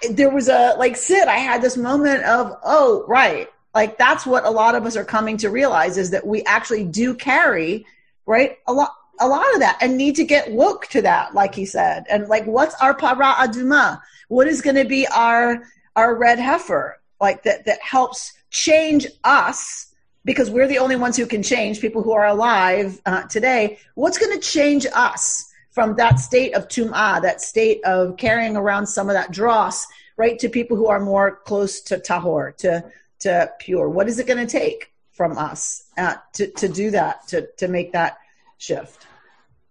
[0.10, 3.47] there was a, like Sid, I had this moment of, oh, right.
[3.73, 6.84] Like that's what a lot of us are coming to realize is that we actually
[6.84, 7.86] do carry,
[8.25, 8.57] right?
[8.67, 11.65] A lot, a lot of that and need to get woke to that, like he
[11.65, 12.05] said.
[12.10, 14.01] And like, what's our para aduma?
[14.27, 15.63] What is going to be our,
[15.95, 16.99] our red heifer?
[17.19, 19.93] Like that, that helps change us
[20.25, 23.79] because we're the only ones who can change people who are alive uh, today.
[23.95, 28.88] What's going to change us from that state of tum'ah, that state of carrying around
[28.88, 32.84] some of that dross, right, to people who are more close to tahor, to,
[33.21, 33.89] to pure?
[33.89, 37.67] What is it going to take from us uh, to, to do that, to, to
[37.67, 38.17] make that
[38.57, 39.07] shift?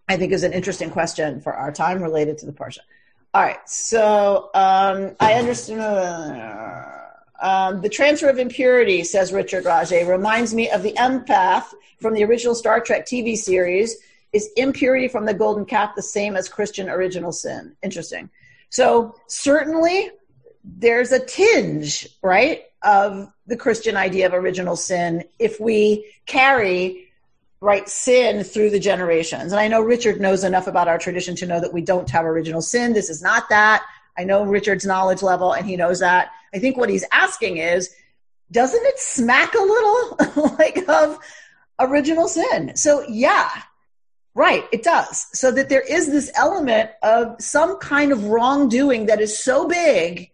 [0.09, 2.81] I think is an interesting question for our time related to the Parsha.
[3.33, 5.81] All right, so um, I understand.
[5.81, 6.97] Uh,
[7.41, 11.67] um, the transfer of impurity, says Richard Rajay, reminds me of the empath
[11.99, 13.97] from the original Star Trek TV series.
[14.33, 17.75] Is impurity from the golden calf the same as Christian original sin?
[17.83, 18.31] Interesting.
[18.69, 20.11] So certainly
[20.65, 27.11] there's a tinge, right, of the Christian idea of original sin if we carry
[27.61, 29.53] right sin through the generations.
[29.53, 32.25] And I know Richard knows enough about our tradition to know that we don't have
[32.25, 32.95] original sin.
[32.95, 33.85] This is not that.
[34.17, 36.31] I know Richard's knowledge level and he knows that.
[36.55, 37.95] I think what he's asking is,
[38.51, 41.19] doesn't it smack a little like of
[41.79, 42.77] original sin?
[42.77, 43.51] So yeah,
[44.35, 45.27] right, it does.
[45.33, 50.30] So that there is this element of some kind of wrongdoing that is so big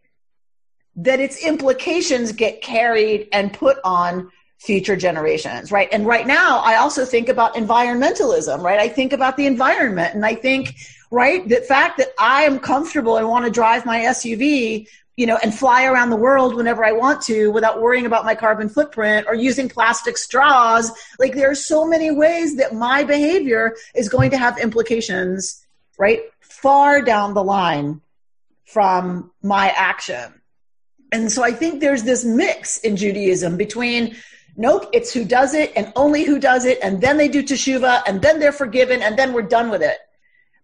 [0.97, 5.89] that its implications get carried and put on future generations, right?
[5.93, 8.81] And right now, I also think about environmentalism, right?
[8.81, 10.75] I think about the environment and I think,
[11.11, 15.39] right, the fact that I am comfortable and want to drive my SUV, you know,
[15.43, 19.27] and fly around the world whenever I want to without worrying about my carbon footprint
[19.29, 20.91] or using plastic straws.
[21.19, 25.65] Like there are so many ways that my behavior is going to have implications,
[25.99, 26.23] right?
[26.41, 28.01] Far down the line
[28.65, 30.36] from my action.
[31.17, 34.17] And so I think there's this mix in Judaism between
[34.59, 38.03] Nope, it's who does it and only who does it, and then they do teshuva,
[38.07, 39.99] and then they're forgiven, and then we're done with it.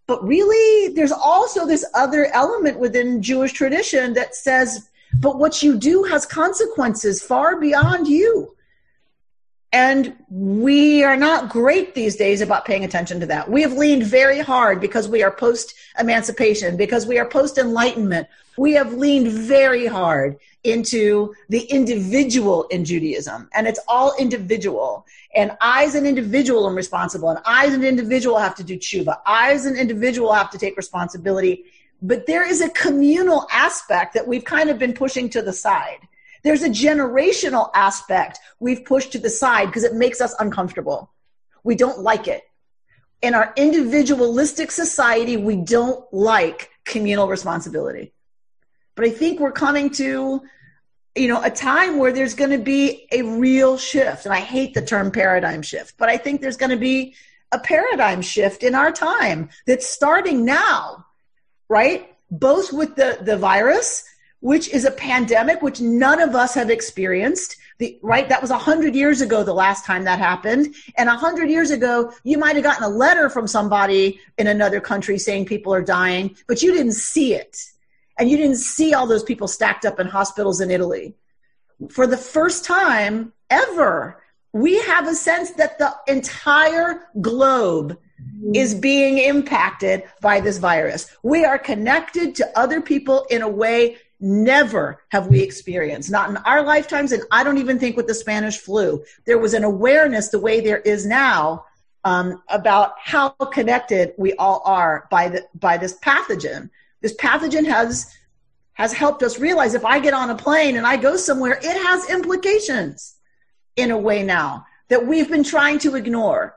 [0.07, 4.89] But really, there's also this other element within Jewish tradition that says,
[5.21, 8.57] but what you do has consequences far beyond you.
[9.73, 13.51] And we are not great these days about paying attention to that.
[13.51, 18.29] We have leaned very hard because we are post emancipation, because we are post enlightenment.
[18.59, 25.07] We have leaned very hard into the individual in Judaism, and it's all individual.
[25.35, 28.77] And I, as an individual, am responsible, and I, as an individual, have to do
[28.79, 29.21] tshuva.
[29.25, 31.65] I, as an individual, have to take responsibility.
[32.03, 36.07] But there is a communal aspect that we've kind of been pushing to the side.
[36.43, 41.11] There's a generational aspect we've pushed to the side because it makes us uncomfortable.
[41.63, 42.43] We don't like it.
[43.23, 48.13] In our individualistic society, we don't like communal responsibility.
[48.97, 50.43] But I think we're coming to,
[51.15, 54.27] you know, a time where there's going to be a real shift.
[54.27, 57.15] And I hate the term paradigm shift, but I think there's going to be
[57.53, 61.07] a paradigm shift in our time that's starting now,
[61.69, 62.13] right?
[62.31, 64.05] Both with the, the virus,
[64.43, 67.57] which is a pandemic, which none of us have experienced.
[67.79, 68.29] The, right?
[68.29, 70.75] That was a hundred years ago, the last time that happened.
[70.99, 74.81] And a hundred years ago, you might have gotten a letter from somebody in another
[74.81, 77.57] country saying people are dying, but you didn't see it
[78.19, 81.15] and you didn't see all those people stacked up in hospitals in Italy.
[81.89, 87.97] For the first time ever, we have a sense that the entire globe
[88.55, 91.09] is being impacted by this virus.
[91.23, 96.37] We are connected to other people in a way never have we experienced, not in
[96.39, 99.05] our lifetimes, and I don't even think with the Spanish flu.
[99.27, 101.67] There was an awareness the way there is now
[102.05, 106.71] um, about how connected we all are by the by this pathogen
[107.03, 108.15] this pathogen has
[108.75, 111.87] has helped us realize if I get on a plane and I go somewhere, it
[111.87, 113.17] has implications
[113.77, 116.57] in a way now that we've been trying to ignore.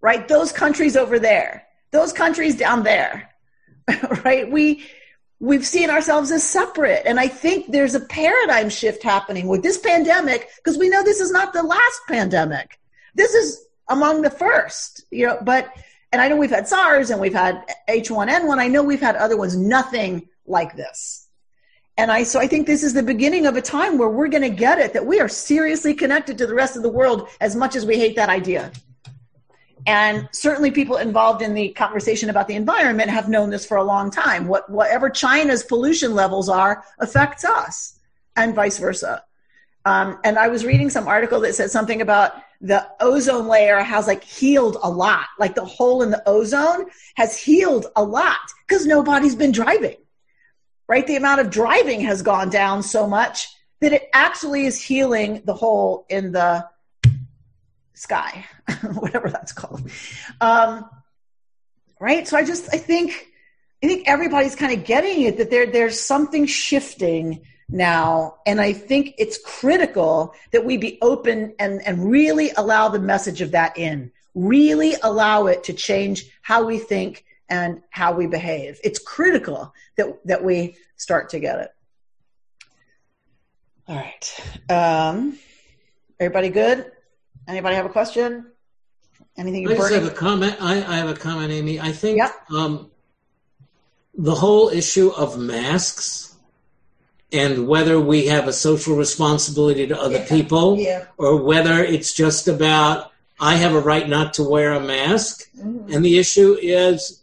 [0.00, 0.26] Right?
[0.26, 3.30] Those countries over there, those countries down there,
[4.24, 4.50] right?
[4.50, 4.84] We
[5.40, 7.02] we've seen ourselves as separate.
[7.06, 11.20] And I think there's a paradigm shift happening with this pandemic because we know this
[11.20, 12.78] is not the last pandemic.
[13.14, 15.68] This is among the first, you know, but
[16.12, 18.58] and I know we've had SARS and we've had H1N1.
[18.58, 21.28] I know we've had other ones, nothing like this.
[21.98, 24.42] And I, so I think this is the beginning of a time where we're going
[24.42, 27.56] to get it that we are seriously connected to the rest of the world as
[27.56, 28.70] much as we hate that idea.
[29.86, 33.84] And certainly people involved in the conversation about the environment have known this for a
[33.84, 34.48] long time.
[34.48, 37.96] What, whatever China's pollution levels are affects us
[38.34, 39.22] and vice versa.
[39.84, 44.08] Um, and I was reading some article that said something about the ozone layer has
[44.08, 45.26] like healed a lot.
[45.38, 49.96] Like the hole in the ozone has healed a lot because nobody's been driving,
[50.88, 51.06] right?
[51.06, 53.48] The amount of driving has gone down so much
[53.80, 56.66] that it actually is healing the hole in the
[57.96, 58.44] sky,
[58.94, 59.90] whatever that's called.
[60.40, 60.88] Um,
[61.98, 62.28] right.
[62.28, 63.26] So I just, I think,
[63.82, 68.36] I think everybody's kind of getting it that there, there's something shifting now.
[68.46, 73.40] And I think it's critical that we be open and, and really allow the message
[73.40, 78.78] of that in, really allow it to change how we think and how we behave.
[78.84, 81.70] It's critical that, that we start to get it.
[83.88, 84.40] All right.
[84.68, 85.38] Um,
[86.18, 86.90] everybody good?
[87.48, 88.46] Anybody have a question?
[89.36, 89.62] Anything?
[89.62, 90.56] you I just have a comment.
[90.60, 91.78] I, I, have a comment, Amy.
[91.78, 92.32] I think yep.
[92.50, 92.90] um,
[94.16, 96.34] the whole issue of masks
[97.32, 100.28] and whether we have a social responsibility to other yeah.
[100.28, 101.04] people yeah.
[101.18, 105.50] or whether it's just about I have a right not to wear a mask.
[105.58, 105.92] Mm-hmm.
[105.92, 107.20] And the issue is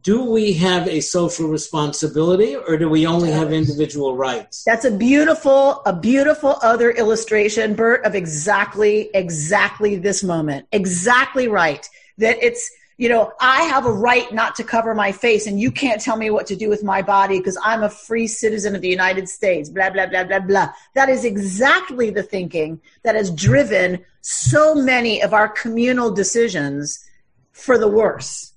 [0.00, 4.64] do we have a social responsibility or do we only have individual rights?
[4.64, 10.66] That's a beautiful, a beautiful other illustration, Bert, of exactly, exactly this moment.
[10.72, 11.86] Exactly right.
[12.16, 15.70] That it's, you know, I have a right not to cover my face and you
[15.70, 18.80] can't tell me what to do with my body because I'm a free citizen of
[18.80, 20.70] the United States, blah, blah, blah, blah, blah.
[20.94, 27.04] That is exactly the thinking that has driven so many of our communal decisions
[27.52, 28.52] for the worse,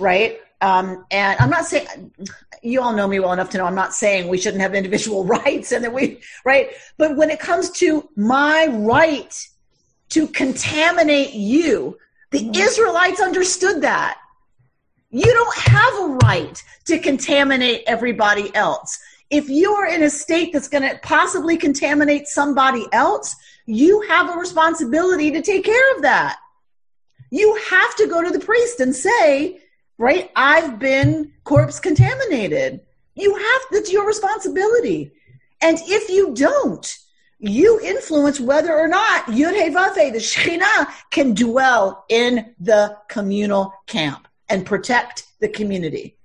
[0.00, 0.40] right?
[0.60, 2.12] Um, and I'm not saying
[2.62, 5.24] you all know me well enough to know I'm not saying we shouldn't have individual
[5.38, 9.34] rights and that we right, but when it comes to my right
[10.10, 11.98] to contaminate you,
[12.30, 14.18] the Israelites understood that.
[15.10, 18.98] You don't have a right to contaminate everybody else.
[19.30, 23.34] If you are in a state that's going to possibly contaminate somebody else,
[23.66, 26.38] you have a responsibility to take care of that.
[27.30, 29.60] You have to go to the priest and say,
[29.98, 30.30] right?
[30.36, 32.80] I've been corpse contaminated.
[33.14, 35.12] You have, that's your responsibility.
[35.60, 36.86] And if you don't,
[37.38, 44.28] you influence whether or not Yud Vafe, the Shekhinah, can dwell in the communal camp
[44.48, 46.16] and protect the community.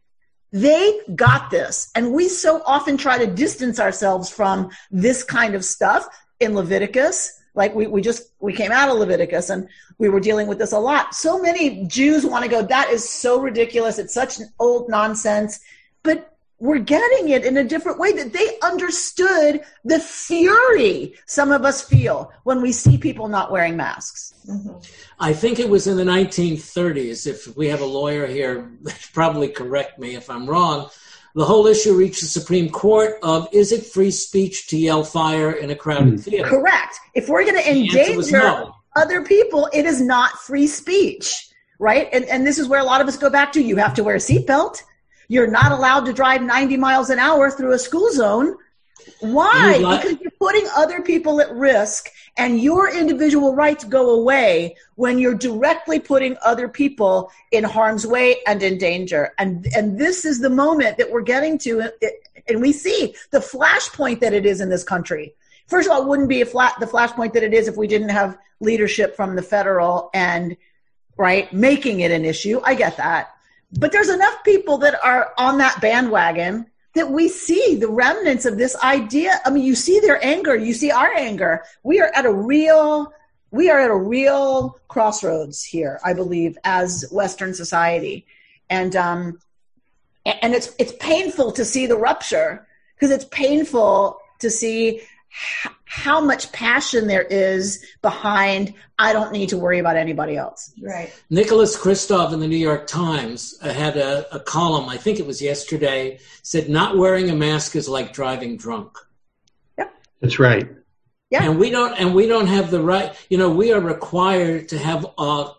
[0.51, 1.91] They got this.
[1.95, 6.07] And we so often try to distance ourselves from this kind of stuff
[6.39, 7.41] in Leviticus.
[7.54, 10.72] Like we, we just, we came out of Leviticus and we were dealing with this
[10.72, 11.14] a lot.
[11.14, 13.99] So many Jews want to go, that is so ridiculous.
[13.99, 15.60] It's such old nonsense.
[16.04, 16.32] But
[16.62, 21.82] we're getting it in a different way that they understood the fury some of us
[21.84, 24.36] feel when we see people not wearing masks.
[24.47, 24.78] Mm-hmm.
[25.20, 27.26] I think it was in the 1930s.
[27.26, 28.72] If we have a lawyer here,
[29.14, 30.89] probably correct me if I'm wrong.
[31.36, 35.51] The whole issue reached the Supreme Court of is it free speech to yell fire
[35.51, 36.17] in a crowded mm-hmm.
[36.17, 36.49] theater?
[36.49, 36.99] Correct.
[37.13, 38.75] If we're going to endanger no.
[38.95, 42.09] other people, it is not free speech, right?
[42.11, 44.03] And, and this is where a lot of us go back to you have to
[44.03, 44.82] wear a seatbelt
[45.32, 48.57] you're not allowed to drive 90 miles an hour through a school zone.
[49.21, 49.77] Why?
[49.77, 55.36] because you're putting other people at risk and your individual rights go away when you're
[55.36, 59.36] directly putting other people in harm's way and in danger.
[59.38, 61.92] And, and this is the moment that we're getting to.
[62.48, 65.36] And we see the flashpoint that it is in this country.
[65.68, 67.86] First of all, it wouldn't be a flat, the flashpoint that it is if we
[67.86, 70.58] didn't have leadership from the federal and,
[71.18, 72.60] right, making it an issue.
[72.64, 73.30] I get that.
[73.78, 78.58] But there's enough people that are on that bandwagon that we see the remnants of
[78.58, 79.39] this idea.
[79.46, 81.64] I mean, you see their anger, you see our anger.
[81.84, 83.14] We are at a real
[83.54, 88.26] we are at a real crossroads here, I believe, as Western society.
[88.70, 89.39] And um
[90.26, 95.02] and it's it's painful to see the rupture because it's painful to see
[95.92, 100.74] how much passion there is behind I don't need to worry about anybody else.
[100.82, 101.12] Right.
[101.30, 105.28] Nicholas Kristof in the New York Times uh, had a, a, column, I think it
[105.28, 108.98] was yesterday, said not wearing a mask is like driving drunk.
[109.78, 109.94] Yep.
[110.22, 110.70] That's right.
[111.30, 111.44] Yeah.
[111.44, 114.78] And we don't and we don't have the right, you know, we are required to
[114.78, 115.52] have uh,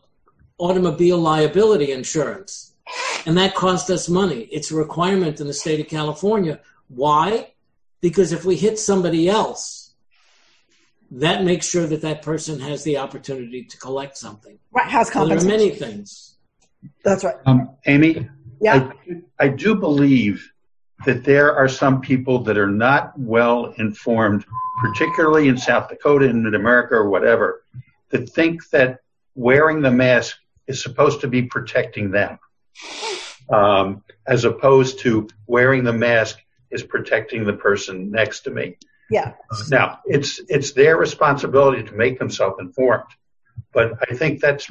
[0.57, 2.73] automobile liability insurance.
[3.27, 4.49] And that costs us money.
[4.51, 6.59] It's a requirement in the state of California.
[6.89, 7.53] Why?
[8.03, 9.82] because if we hit somebody else,
[11.13, 14.59] that makes sure that that person has the opportunity to collect something.
[14.73, 15.41] Right, has compensation.
[15.41, 16.37] So there are many things.
[17.05, 17.37] That's right.
[17.45, 18.29] Um, Amy,
[18.61, 18.91] yeah,
[19.39, 20.51] I, I do believe
[21.05, 24.47] that there are some people that are not well informed,
[24.81, 27.65] particularly in South Dakota and in America or whatever,
[28.11, 29.01] that think that
[29.35, 32.39] wearing the mask is supposed to be protecting them,
[33.53, 36.39] um, as opposed to wearing the mask
[36.71, 38.77] is protecting the person next to me.
[39.13, 39.35] Yeah.
[39.69, 43.11] Now, it's it's their responsibility to make themselves informed,
[43.73, 44.71] but I think that's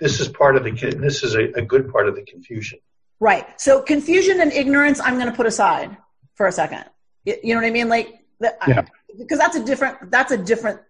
[0.00, 2.78] this is part of the this is a, a good part of the confusion.
[3.20, 3.46] Right.
[3.60, 5.96] So confusion and ignorance, I'm going to put aside
[6.34, 6.84] for a second.
[7.24, 7.88] You, you know what I mean?
[7.88, 8.08] Like,
[8.40, 8.86] the, Yeah.
[9.18, 10.80] because that's a different that's a different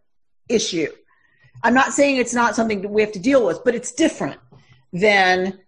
[0.48, 0.88] issue.
[1.62, 4.40] I'm not saying it's not something that we have to deal with, but it's different
[4.92, 5.58] than.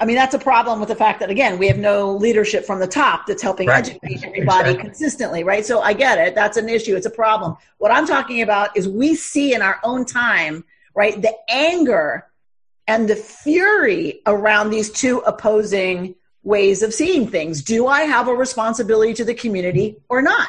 [0.00, 2.80] I mean, that's a problem with the fact that again we have no leadership from
[2.80, 3.78] the top that's helping Right.
[3.88, 4.76] educate everybody Exactly.
[4.76, 5.64] consistently, right?
[5.64, 6.34] So I get it.
[6.34, 6.96] That's an issue.
[6.96, 7.56] It's a problem.
[7.78, 10.64] What I'm talking about is we see in our own time,
[10.94, 12.26] right, the anger
[12.86, 17.62] and the fury around these two opposing ways of seeing things.
[17.62, 20.48] Do I have a responsibility to the community or not?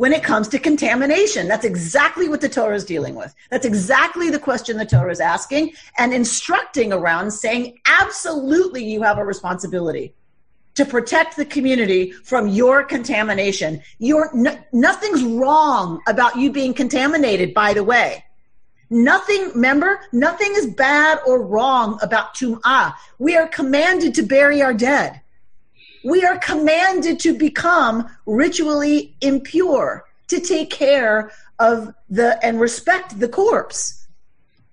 [0.00, 3.34] When it comes to contamination, that's exactly what the Torah is dealing with.
[3.50, 9.18] That's exactly the question the Torah is asking and instructing around, saying, absolutely, you have
[9.18, 10.14] a responsibility
[10.76, 13.82] to protect the community from your contamination.
[13.98, 18.24] You're, no, nothing's wrong about you being contaminated, by the way.
[18.88, 22.94] Nothing, remember, nothing is bad or wrong about tum'ah.
[23.18, 25.20] We are commanded to bury our dead.
[26.04, 33.28] We are commanded to become ritually impure, to take care of the and respect the
[33.28, 34.06] corpse.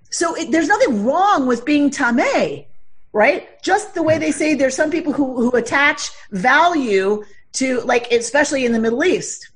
[0.09, 2.65] So it, there's nothing wrong with being tameh,
[3.11, 3.61] right?
[3.61, 8.65] Just the way they say there's some people who, who attach value to, like, especially
[8.65, 9.49] in the Middle East.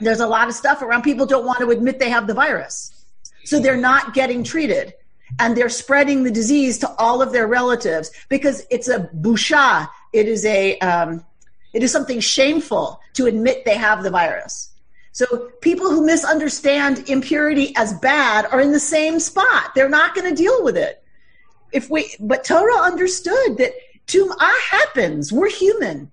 [0.00, 3.04] There's a lot of stuff around people don't want to admit they have the virus.
[3.44, 4.94] So they're not getting treated.
[5.38, 9.88] And they're spreading the disease to all of their relatives because it's a busha.
[10.12, 11.24] It is a, um,
[11.72, 14.70] it is something shameful to admit they have the virus.
[15.12, 19.74] So people who misunderstand impurity as bad are in the same spot.
[19.74, 21.02] They're not going to deal with it.
[21.70, 23.72] If we, but Torah understood that
[24.06, 25.32] tum'ah happens.
[25.32, 26.10] We're human.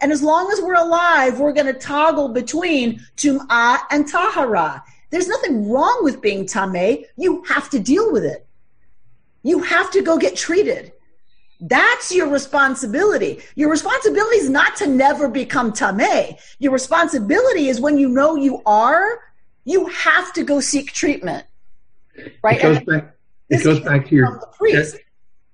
[0.00, 4.82] And as long as we're alive, we're going to toggle between tum'ah and tahara.
[5.10, 7.04] There's nothing wrong with being tameh.
[7.16, 8.46] You have to deal with it.
[9.42, 10.92] You have to go get treated.
[11.64, 13.40] That's your responsibility.
[13.54, 16.36] Your responsibility is not to never become tameh.
[16.58, 19.20] Your responsibility is when you know you are,
[19.64, 21.46] you have to go seek treatment.
[22.42, 22.58] Right?
[22.58, 23.14] It goes And back.
[23.48, 24.40] It goes back to your.
[24.58, 24.96] priest.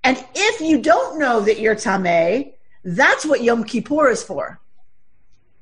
[0.03, 2.55] And if you don't know that you're tameh,
[2.85, 4.59] that's what Yom Kippur is for.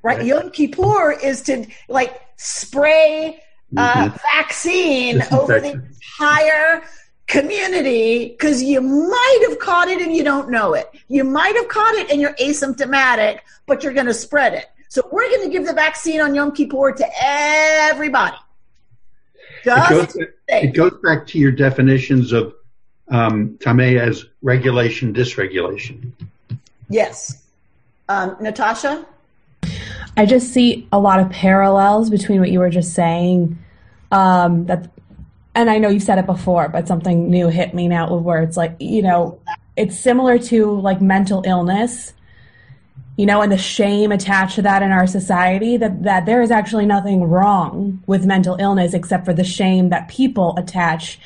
[0.03, 0.18] Right?
[0.18, 0.26] Right.
[0.26, 3.42] Yom Kippur is to like spray
[3.76, 4.20] uh, Mhm.
[4.34, 6.84] vaccine over the entire
[7.27, 10.89] community because you might have caught it and you don't know it.
[11.09, 14.66] You might have caught it and you're asymptomatic, but you're going to spread it.
[14.89, 18.37] So we're going to give the vaccine on Yom Kippur to everybody.
[19.64, 20.16] It goes,
[20.49, 22.55] it goes back to your definitions of
[23.09, 26.12] um, tameh as regulation, dysregulation.
[26.89, 27.43] yes.
[28.09, 29.05] Um, Natasha?
[30.16, 33.59] I just see a lot of parallels between what you were just saying.
[34.12, 34.89] Um, that,
[35.57, 38.59] and I know you've said it before, but something new hit me now where it's
[38.59, 39.41] like, you know,
[39.75, 42.13] it's similar to like mental illness,
[43.17, 46.51] you know, and the shame attached to that in our society that, that there is
[46.51, 51.19] actually nothing wrong with mental illness except for the shame that people attach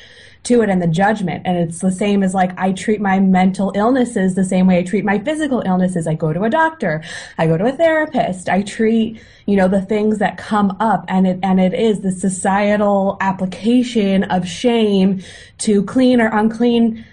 [0.43, 1.43] to it and the judgment.
[1.45, 4.83] And it's the same as like I treat my mental illnesses the same way I
[4.83, 6.07] treat my physical illnesses.
[6.07, 7.03] I go to a doctor,
[7.37, 11.27] I go to a therapist, I treat, you know, the things that come up and
[11.27, 15.21] it and it is the societal application of shame
[15.59, 17.05] to clean or unclean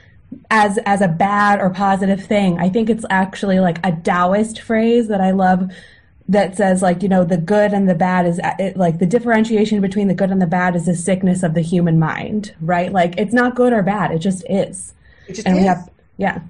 [0.51, 2.59] as as a bad or positive thing.
[2.59, 5.70] I think it's actually like a Taoist phrase that I love
[6.29, 9.81] that says like you know the good and the bad is it, like the differentiation
[9.81, 12.93] between the good and the bad is the sickness of the human mind, right?
[12.93, 14.95] Like it's not good or bad, it just is.
[15.26, 16.41] It just And we have yeah.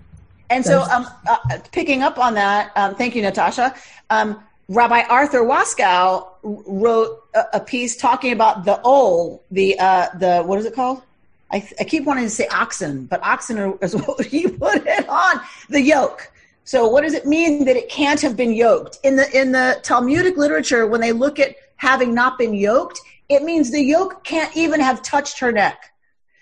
[0.50, 3.74] And so, um, uh, picking up on that, um, thank you, Natasha.
[4.08, 10.42] Um, Rabbi Arthur Waskow wrote a, a piece talking about the ol, the uh, the
[10.42, 11.02] what is it called?
[11.50, 15.08] I, I keep wanting to say oxen, but oxen are, is what he put it
[15.08, 16.30] on the yoke.
[16.64, 19.80] So, what does it mean that it can't have been yoked in the in the
[19.82, 20.86] Talmudic literature?
[20.86, 25.02] When they look at having not been yoked, it means the yoke can't even have
[25.02, 25.92] touched her neck.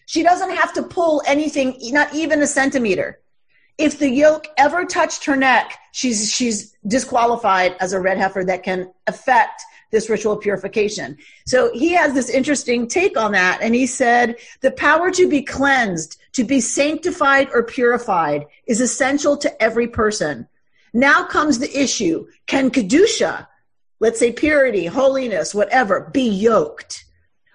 [0.07, 3.21] She doesn't have to pull anything, not even a centimeter
[3.79, 8.63] if the yoke ever touched her neck, she's she's disqualified as a red heifer that
[8.63, 9.63] can affect
[9.97, 11.17] this ritual purification.
[11.47, 15.41] So he has this interesting take on that, and he said the power to be
[15.41, 20.47] cleansed, to be sanctified or purified, is essential to every person.
[20.93, 22.27] Now comes the issue.
[22.47, 23.47] Can Kedusha,
[24.01, 27.07] let's say purity, holiness, whatever, be yoked?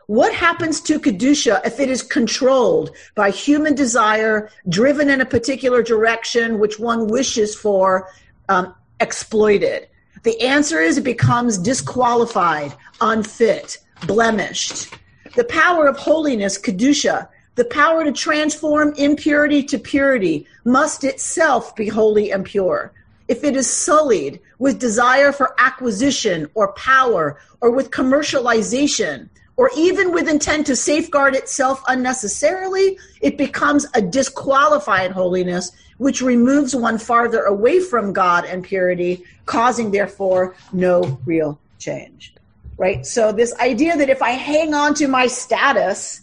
[0.08, 5.84] What happens to Kedusha if it is controlled by human desire, driven in a particular
[5.84, 8.10] direction which one wishes for,
[8.50, 9.88] um, exploited?
[10.24, 14.94] The answer is it becomes disqualified, unfit, blemished.
[15.36, 21.88] The power of holiness, Kedusha, the power to transform impurity to purity, must itself be
[21.88, 22.94] holy and pure.
[23.28, 29.30] If it is sullied with desire for acquisition or power or with commercialization,
[29.62, 36.76] or even with intent to safeguard itself unnecessarily, it becomes a disqualified holiness, which removes
[36.76, 42.34] one farther away from God and purity, causing, therefore, no real change.
[42.80, 43.06] Right?
[43.06, 46.22] So, this idea that if I hang on to my status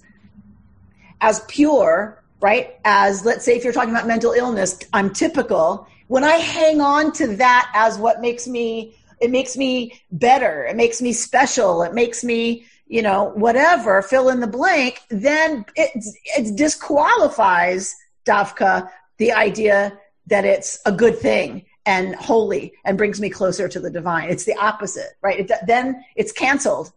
[1.20, 6.24] as pure, right, as let's say if you're talking about mental illness, I'm typical, when
[6.24, 11.00] I hang on to that as what makes me, it makes me better, it makes
[11.00, 15.90] me special, it makes me you know, whatever, fill in the blank, then it,
[16.36, 17.94] it disqualifies
[18.26, 23.80] Davka the idea that it's a good thing and holy and brings me closer to
[23.80, 24.30] the divine.
[24.30, 25.40] It's the opposite, right?
[25.40, 26.92] It, then it's canceled,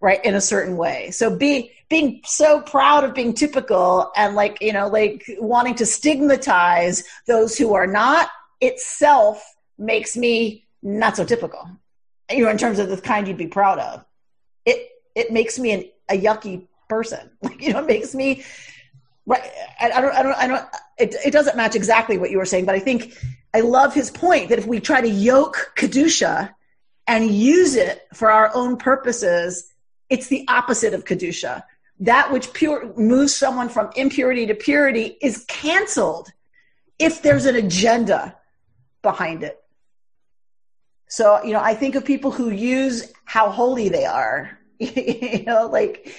[0.00, 1.10] right, in a certain way.
[1.10, 5.86] So be, being so proud of being typical and like, you know, like wanting to
[5.86, 8.28] stigmatize those who are not
[8.60, 9.42] itself
[9.78, 11.68] makes me not so typical,
[12.30, 14.04] you know, in terms of the kind you'd be proud of.
[14.64, 14.88] It,
[15.20, 17.30] it makes me an, a yucky person.
[17.58, 18.44] you know, it makes me
[19.26, 19.42] right.
[19.80, 20.14] I, I, don't.
[20.14, 20.36] I don't.
[20.36, 20.68] I don't.
[20.98, 23.16] It, it doesn't match exactly what you were saying, but I think
[23.54, 26.52] I love his point that if we try to yoke kedusha
[27.06, 29.72] and use it for our own purposes,
[30.08, 31.62] it's the opposite of kedusha.
[32.00, 36.32] That which pure moves someone from impurity to purity is canceled
[36.98, 38.36] if there's an agenda
[39.02, 39.58] behind it.
[41.08, 44.59] So, you know, I think of people who use how holy they are
[44.96, 46.12] you know, like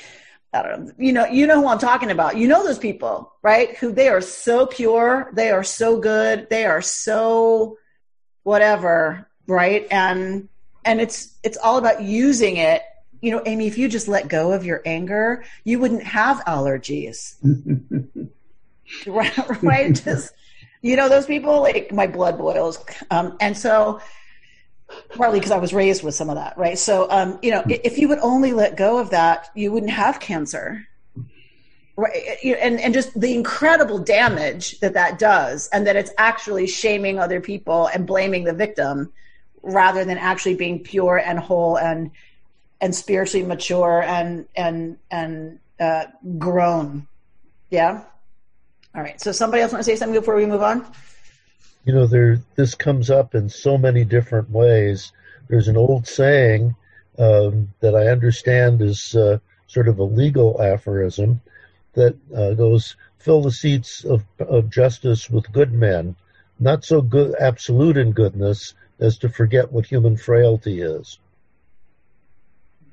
[0.53, 2.37] I don't know, you know, you know who I'm talking about.
[2.37, 3.75] You know those people, right?
[3.77, 7.77] Who they are so pure, they are so good, they are so
[8.43, 9.87] whatever, right?
[9.89, 10.47] And
[10.85, 12.83] and it's it's all about using it.
[13.21, 17.35] You know, Amy, if you just let go of your anger, you wouldn't have allergies.
[19.07, 19.33] right,
[19.63, 19.95] right?
[19.95, 20.33] Just
[20.81, 22.77] you know those people like my blood boils.
[23.09, 24.01] Um, and so
[25.15, 26.77] partly because I was raised with some of that, right?
[26.77, 30.19] So, um, you know, if you would only let go of that, you wouldn't have
[30.19, 30.87] cancer,
[31.95, 32.37] right?
[32.43, 37.41] And and just the incredible damage that that does, and that it's actually shaming other
[37.41, 39.11] people and blaming the victim,
[39.61, 42.11] rather than actually being pure and whole and
[42.79, 46.05] and spiritually mature and and and uh,
[46.37, 47.07] grown.
[47.69, 48.03] Yeah.
[48.93, 49.19] All right.
[49.21, 50.85] So, somebody else want to say something before we move on?
[51.85, 55.11] You know, there this comes up in so many different ways.
[55.47, 56.75] There's an old saying
[57.17, 61.41] um, that I understand is uh, sort of a legal aphorism
[61.93, 66.15] that uh, goes, "Fill the seats of, of justice with good men,
[66.59, 71.19] not so good absolute in goodness as to forget what human frailty is."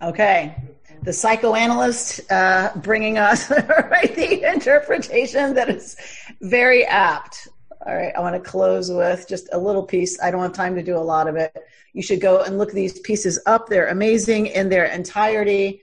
[0.01, 0.57] Okay,
[1.03, 3.51] the psychoanalyst uh, bringing us
[3.91, 5.97] right, the interpretation that is
[6.41, 7.49] very apt.
[7.89, 10.21] All right, I want to close with just a little piece.
[10.21, 11.57] I don't have time to do a lot of it.
[11.95, 13.67] You should go and look these pieces up.
[13.67, 15.83] They're amazing in their entirety.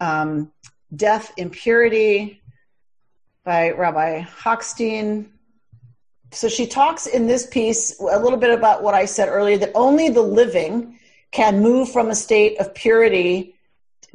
[0.00, 0.50] Um,
[0.96, 2.40] Death, Impurity
[3.44, 5.26] by Rabbi Hochstein.
[6.30, 9.72] So she talks in this piece a little bit about what I said earlier that
[9.74, 10.98] only the living
[11.32, 13.56] can move from a state of purity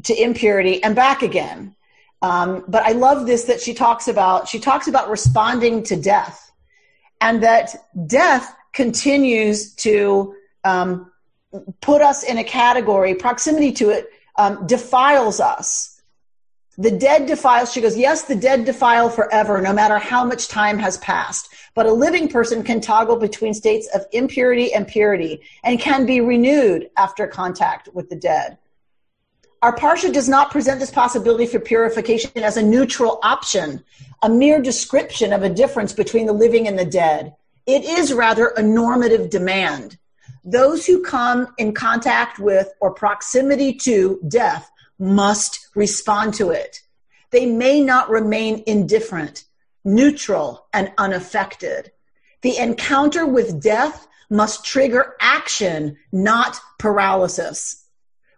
[0.05, 1.75] to impurity and back again.
[2.23, 4.47] Um, but I love this that she talks about.
[4.47, 6.46] She talks about responding to death
[7.21, 11.11] and that death continues to um,
[11.81, 16.01] put us in a category, proximity to it um, defiles us.
[16.77, 20.77] The dead defiles, she goes, yes, the dead defile forever, no matter how much time
[20.77, 21.49] has passed.
[21.73, 26.21] But a living person can toggle between states of impurity and purity and can be
[26.21, 28.59] renewed after contact with the dead.
[29.67, 33.83] Our Parsha does not present this possibility for purification as a neutral option,
[34.21, 37.35] a mere description of a difference between the living and the dead.
[37.65, 39.97] It is rather a normative demand.
[40.45, 46.81] Those who come in contact with or proximity to death must respond to it.
[47.31, 49.43] They may not remain indifferent,
[49.83, 51.91] neutral, and unaffected.
[52.41, 57.83] The encounter with death must trigger action, not paralysis.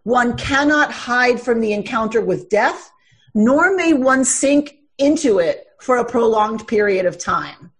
[0.03, 2.91] One cannot hide from the encounter with death,
[3.33, 7.71] nor may one sink into it for a prolonged period of time.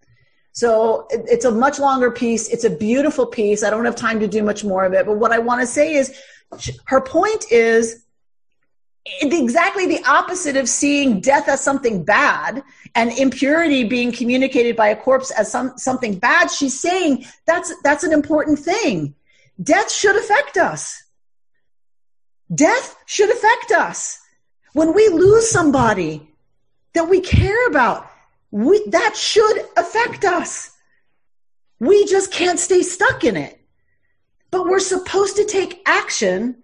[0.52, 2.48] So it's a much longer piece.
[2.48, 3.62] It's a beautiful piece.
[3.62, 5.06] I don't have time to do much more of it.
[5.06, 6.18] But what I want to say is
[6.86, 8.04] her point is
[9.22, 12.62] exactly the opposite of seeing death as something bad
[12.94, 16.50] and impurity being communicated by a corpse as some, something bad.
[16.50, 19.14] She's saying that's, that's an important thing.
[19.62, 21.04] Death should affect us.
[22.54, 24.20] Death should affect us.
[24.72, 26.28] When we lose somebody
[26.94, 28.10] that we care about,
[28.50, 30.76] we, that should affect us.
[31.78, 33.60] We just can't stay stuck in it.
[34.50, 36.62] But we're supposed to take action,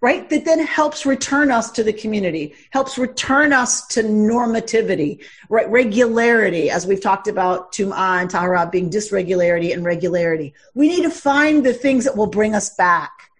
[0.00, 0.28] right?
[0.28, 5.70] That then helps return us to the community, helps return us to normativity, right?
[5.70, 10.52] Regularity, as we've talked about Tum'ah and Tahara being dysregularity and regularity.
[10.74, 13.30] We need to find the things that will bring us back.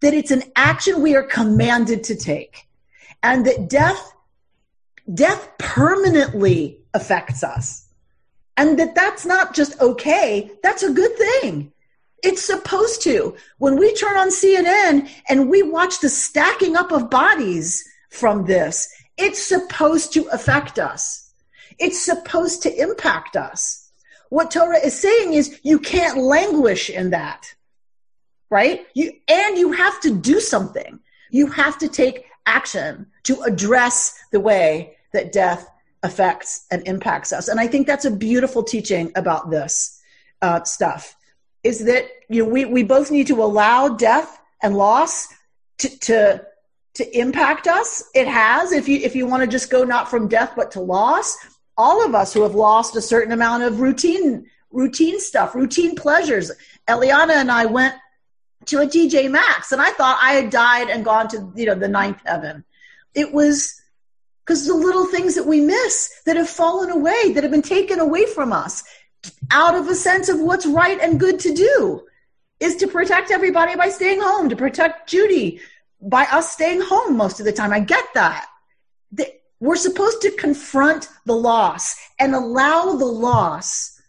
[0.00, 2.66] That it's an action we are commanded to take.
[3.22, 4.12] And that death,
[5.12, 7.86] death permanently affects us.
[8.56, 11.72] And that that's not just okay, that's a good thing.
[12.22, 13.34] It's supposed to.
[13.58, 18.92] When we turn on CNN and we watch the stacking up of bodies from this,
[19.16, 21.32] it's supposed to affect us.
[21.78, 23.90] It's supposed to impact us.
[24.28, 27.54] What Torah is saying is you can't languish in that.
[28.50, 28.86] Right?
[28.94, 30.98] You, and you have to do something.
[31.30, 35.68] You have to take action to address the way that death
[36.02, 37.48] affects and impacts us.
[37.48, 40.00] And I think that's a beautiful teaching about this
[40.42, 41.16] uh, stuff
[41.62, 45.28] is that you know we, we both need to allow death and loss
[45.78, 46.46] to, to
[46.94, 48.02] to impact us.
[48.14, 48.72] It has.
[48.72, 51.36] If you if you want to just go not from death but to loss,
[51.76, 56.50] all of us who have lost a certain amount of routine routine stuff, routine pleasures.
[56.88, 57.94] Eliana and I went
[58.66, 61.74] to a TJ Maxx, and I thought I had died and gone to you know
[61.74, 62.64] the ninth heaven.
[63.14, 63.80] It was
[64.44, 68.00] because the little things that we miss that have fallen away, that have been taken
[68.00, 68.82] away from us
[69.50, 72.06] out of a sense of what's right and good to do
[72.58, 75.60] is to protect everybody by staying home, to protect Judy
[76.02, 77.72] by us staying home most of the time.
[77.72, 78.46] I get that.
[79.60, 84.00] We're supposed to confront the loss and allow the loss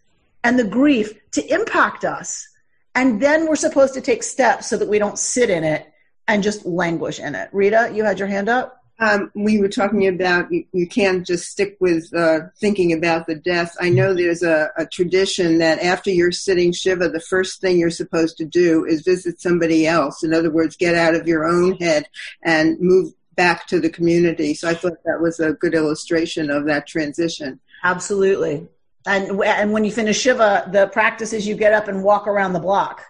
[0.46, 2.48] and the grief to impact us.
[2.96, 5.92] And then we're supposed to take steps so that we don't sit in it
[6.28, 7.50] and just languish in it.
[7.52, 8.82] Rita, you had your hand up?
[9.02, 13.36] um, we were talking about you, you can't just stick with uh, thinking about the
[13.36, 13.76] death.
[13.82, 17.90] I know there's a, a, tradition that after you're sitting Shiva, the first thing you're
[17.90, 20.24] supposed to do is visit somebody else.
[20.24, 22.08] In other words, get out of your own head
[22.44, 24.54] and move back to the community.
[24.54, 27.60] So I thought that was a good illustration of that transition.
[27.84, 28.68] Absolutely.
[29.06, 32.54] And, and when you finish Shiva, the practice is you get up and walk around
[32.54, 33.04] the block.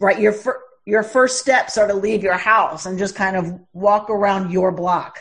[0.00, 0.18] Right?
[0.18, 4.10] Your fir- your first steps are to leave your house and just kind of walk
[4.10, 5.20] around your block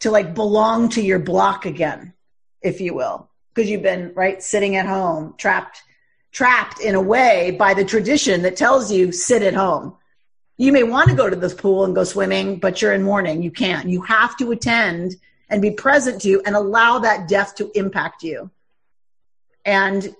[0.00, 2.12] to like belong to your block again,
[2.60, 5.82] if you will, because you've been right sitting at home, trapped,
[6.30, 9.96] trapped in a way by the tradition that tells you sit at home.
[10.58, 13.42] You may want to go to this pool and go swimming, but you're in mourning.
[13.42, 13.88] You can't.
[13.88, 15.16] You have to attend
[15.48, 18.50] and be present to and allow that death to impact you.
[19.64, 20.14] And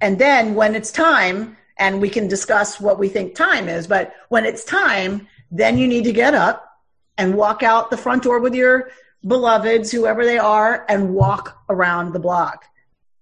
[0.00, 3.86] and then when it's time, and we can discuss what we think time is.
[3.86, 6.66] But when it's time, then you need to get up
[7.18, 8.90] and walk out the front door with your
[9.26, 12.64] beloveds, whoever they are, and walk around the block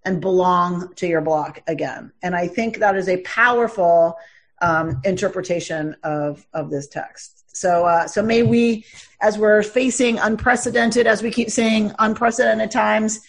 [0.05, 2.13] and belong to your block again.
[2.23, 4.17] And I think that is a powerful
[4.61, 7.57] um, interpretation of of this text.
[7.57, 8.85] So, uh, so may we,
[9.21, 13.21] as we're facing unprecedented, as we keep saying, unprecedented times,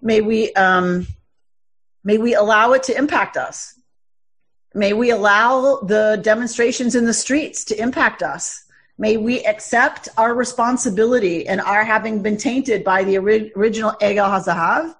[0.00, 1.08] may we um,
[2.04, 3.80] may we allow it to impact us
[4.74, 8.64] May we allow the demonstrations in the streets to impact us.
[8.98, 14.94] May we accept our responsibility and our having been tainted by the original Egel HaZahav.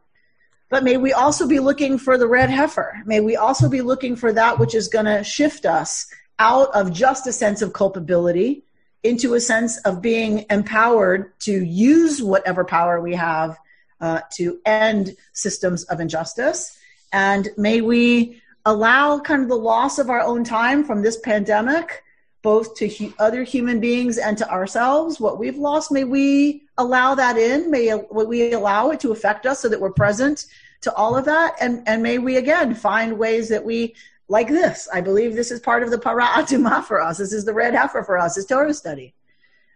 [0.70, 3.00] But may we also be looking for the red heifer.
[3.04, 6.92] May we also be looking for that which is going to shift us out of
[6.92, 8.64] just a sense of culpability
[9.04, 13.56] into a sense of being empowered to use whatever power we have
[14.00, 16.76] uh, to end systems of injustice.
[17.12, 22.02] And may we allow kind of the loss of our own time from this pandemic,
[22.42, 25.20] both to hu- other human beings and to ourselves.
[25.20, 27.70] What we've lost, may we allow that in?
[27.70, 30.46] May we allow it to affect us so that we're present
[30.82, 31.54] to all of that?
[31.60, 33.94] And, and may we again find ways that we,
[34.28, 37.18] like this, I believe this is part of the para aduma for us.
[37.18, 39.14] This is the red heifer for us, It's Torah study,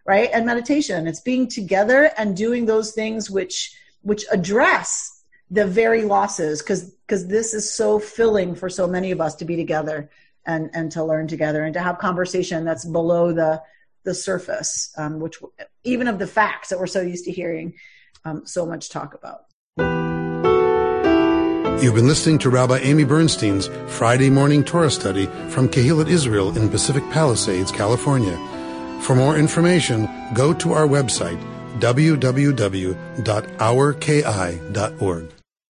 [0.06, 0.30] right?
[0.32, 1.06] And meditation.
[1.06, 7.26] It's being together and doing those things which, which address the very losses because because
[7.26, 10.10] this is so filling for so many of us to be together
[10.46, 13.62] and and to learn together and to have conversation that's below the
[14.04, 15.38] the surface um, which
[15.82, 17.74] even of the facts that we're so used to hearing
[18.24, 19.46] um, so much talk about
[21.82, 26.70] You've been listening to Rabbi Amy Bernstein's Friday Morning Torah Study from Kehilat Israel in
[26.70, 28.38] Pacific Palisades, California.
[29.02, 31.38] For more information, go to our website,
[31.80, 32.94] www.ourki.org.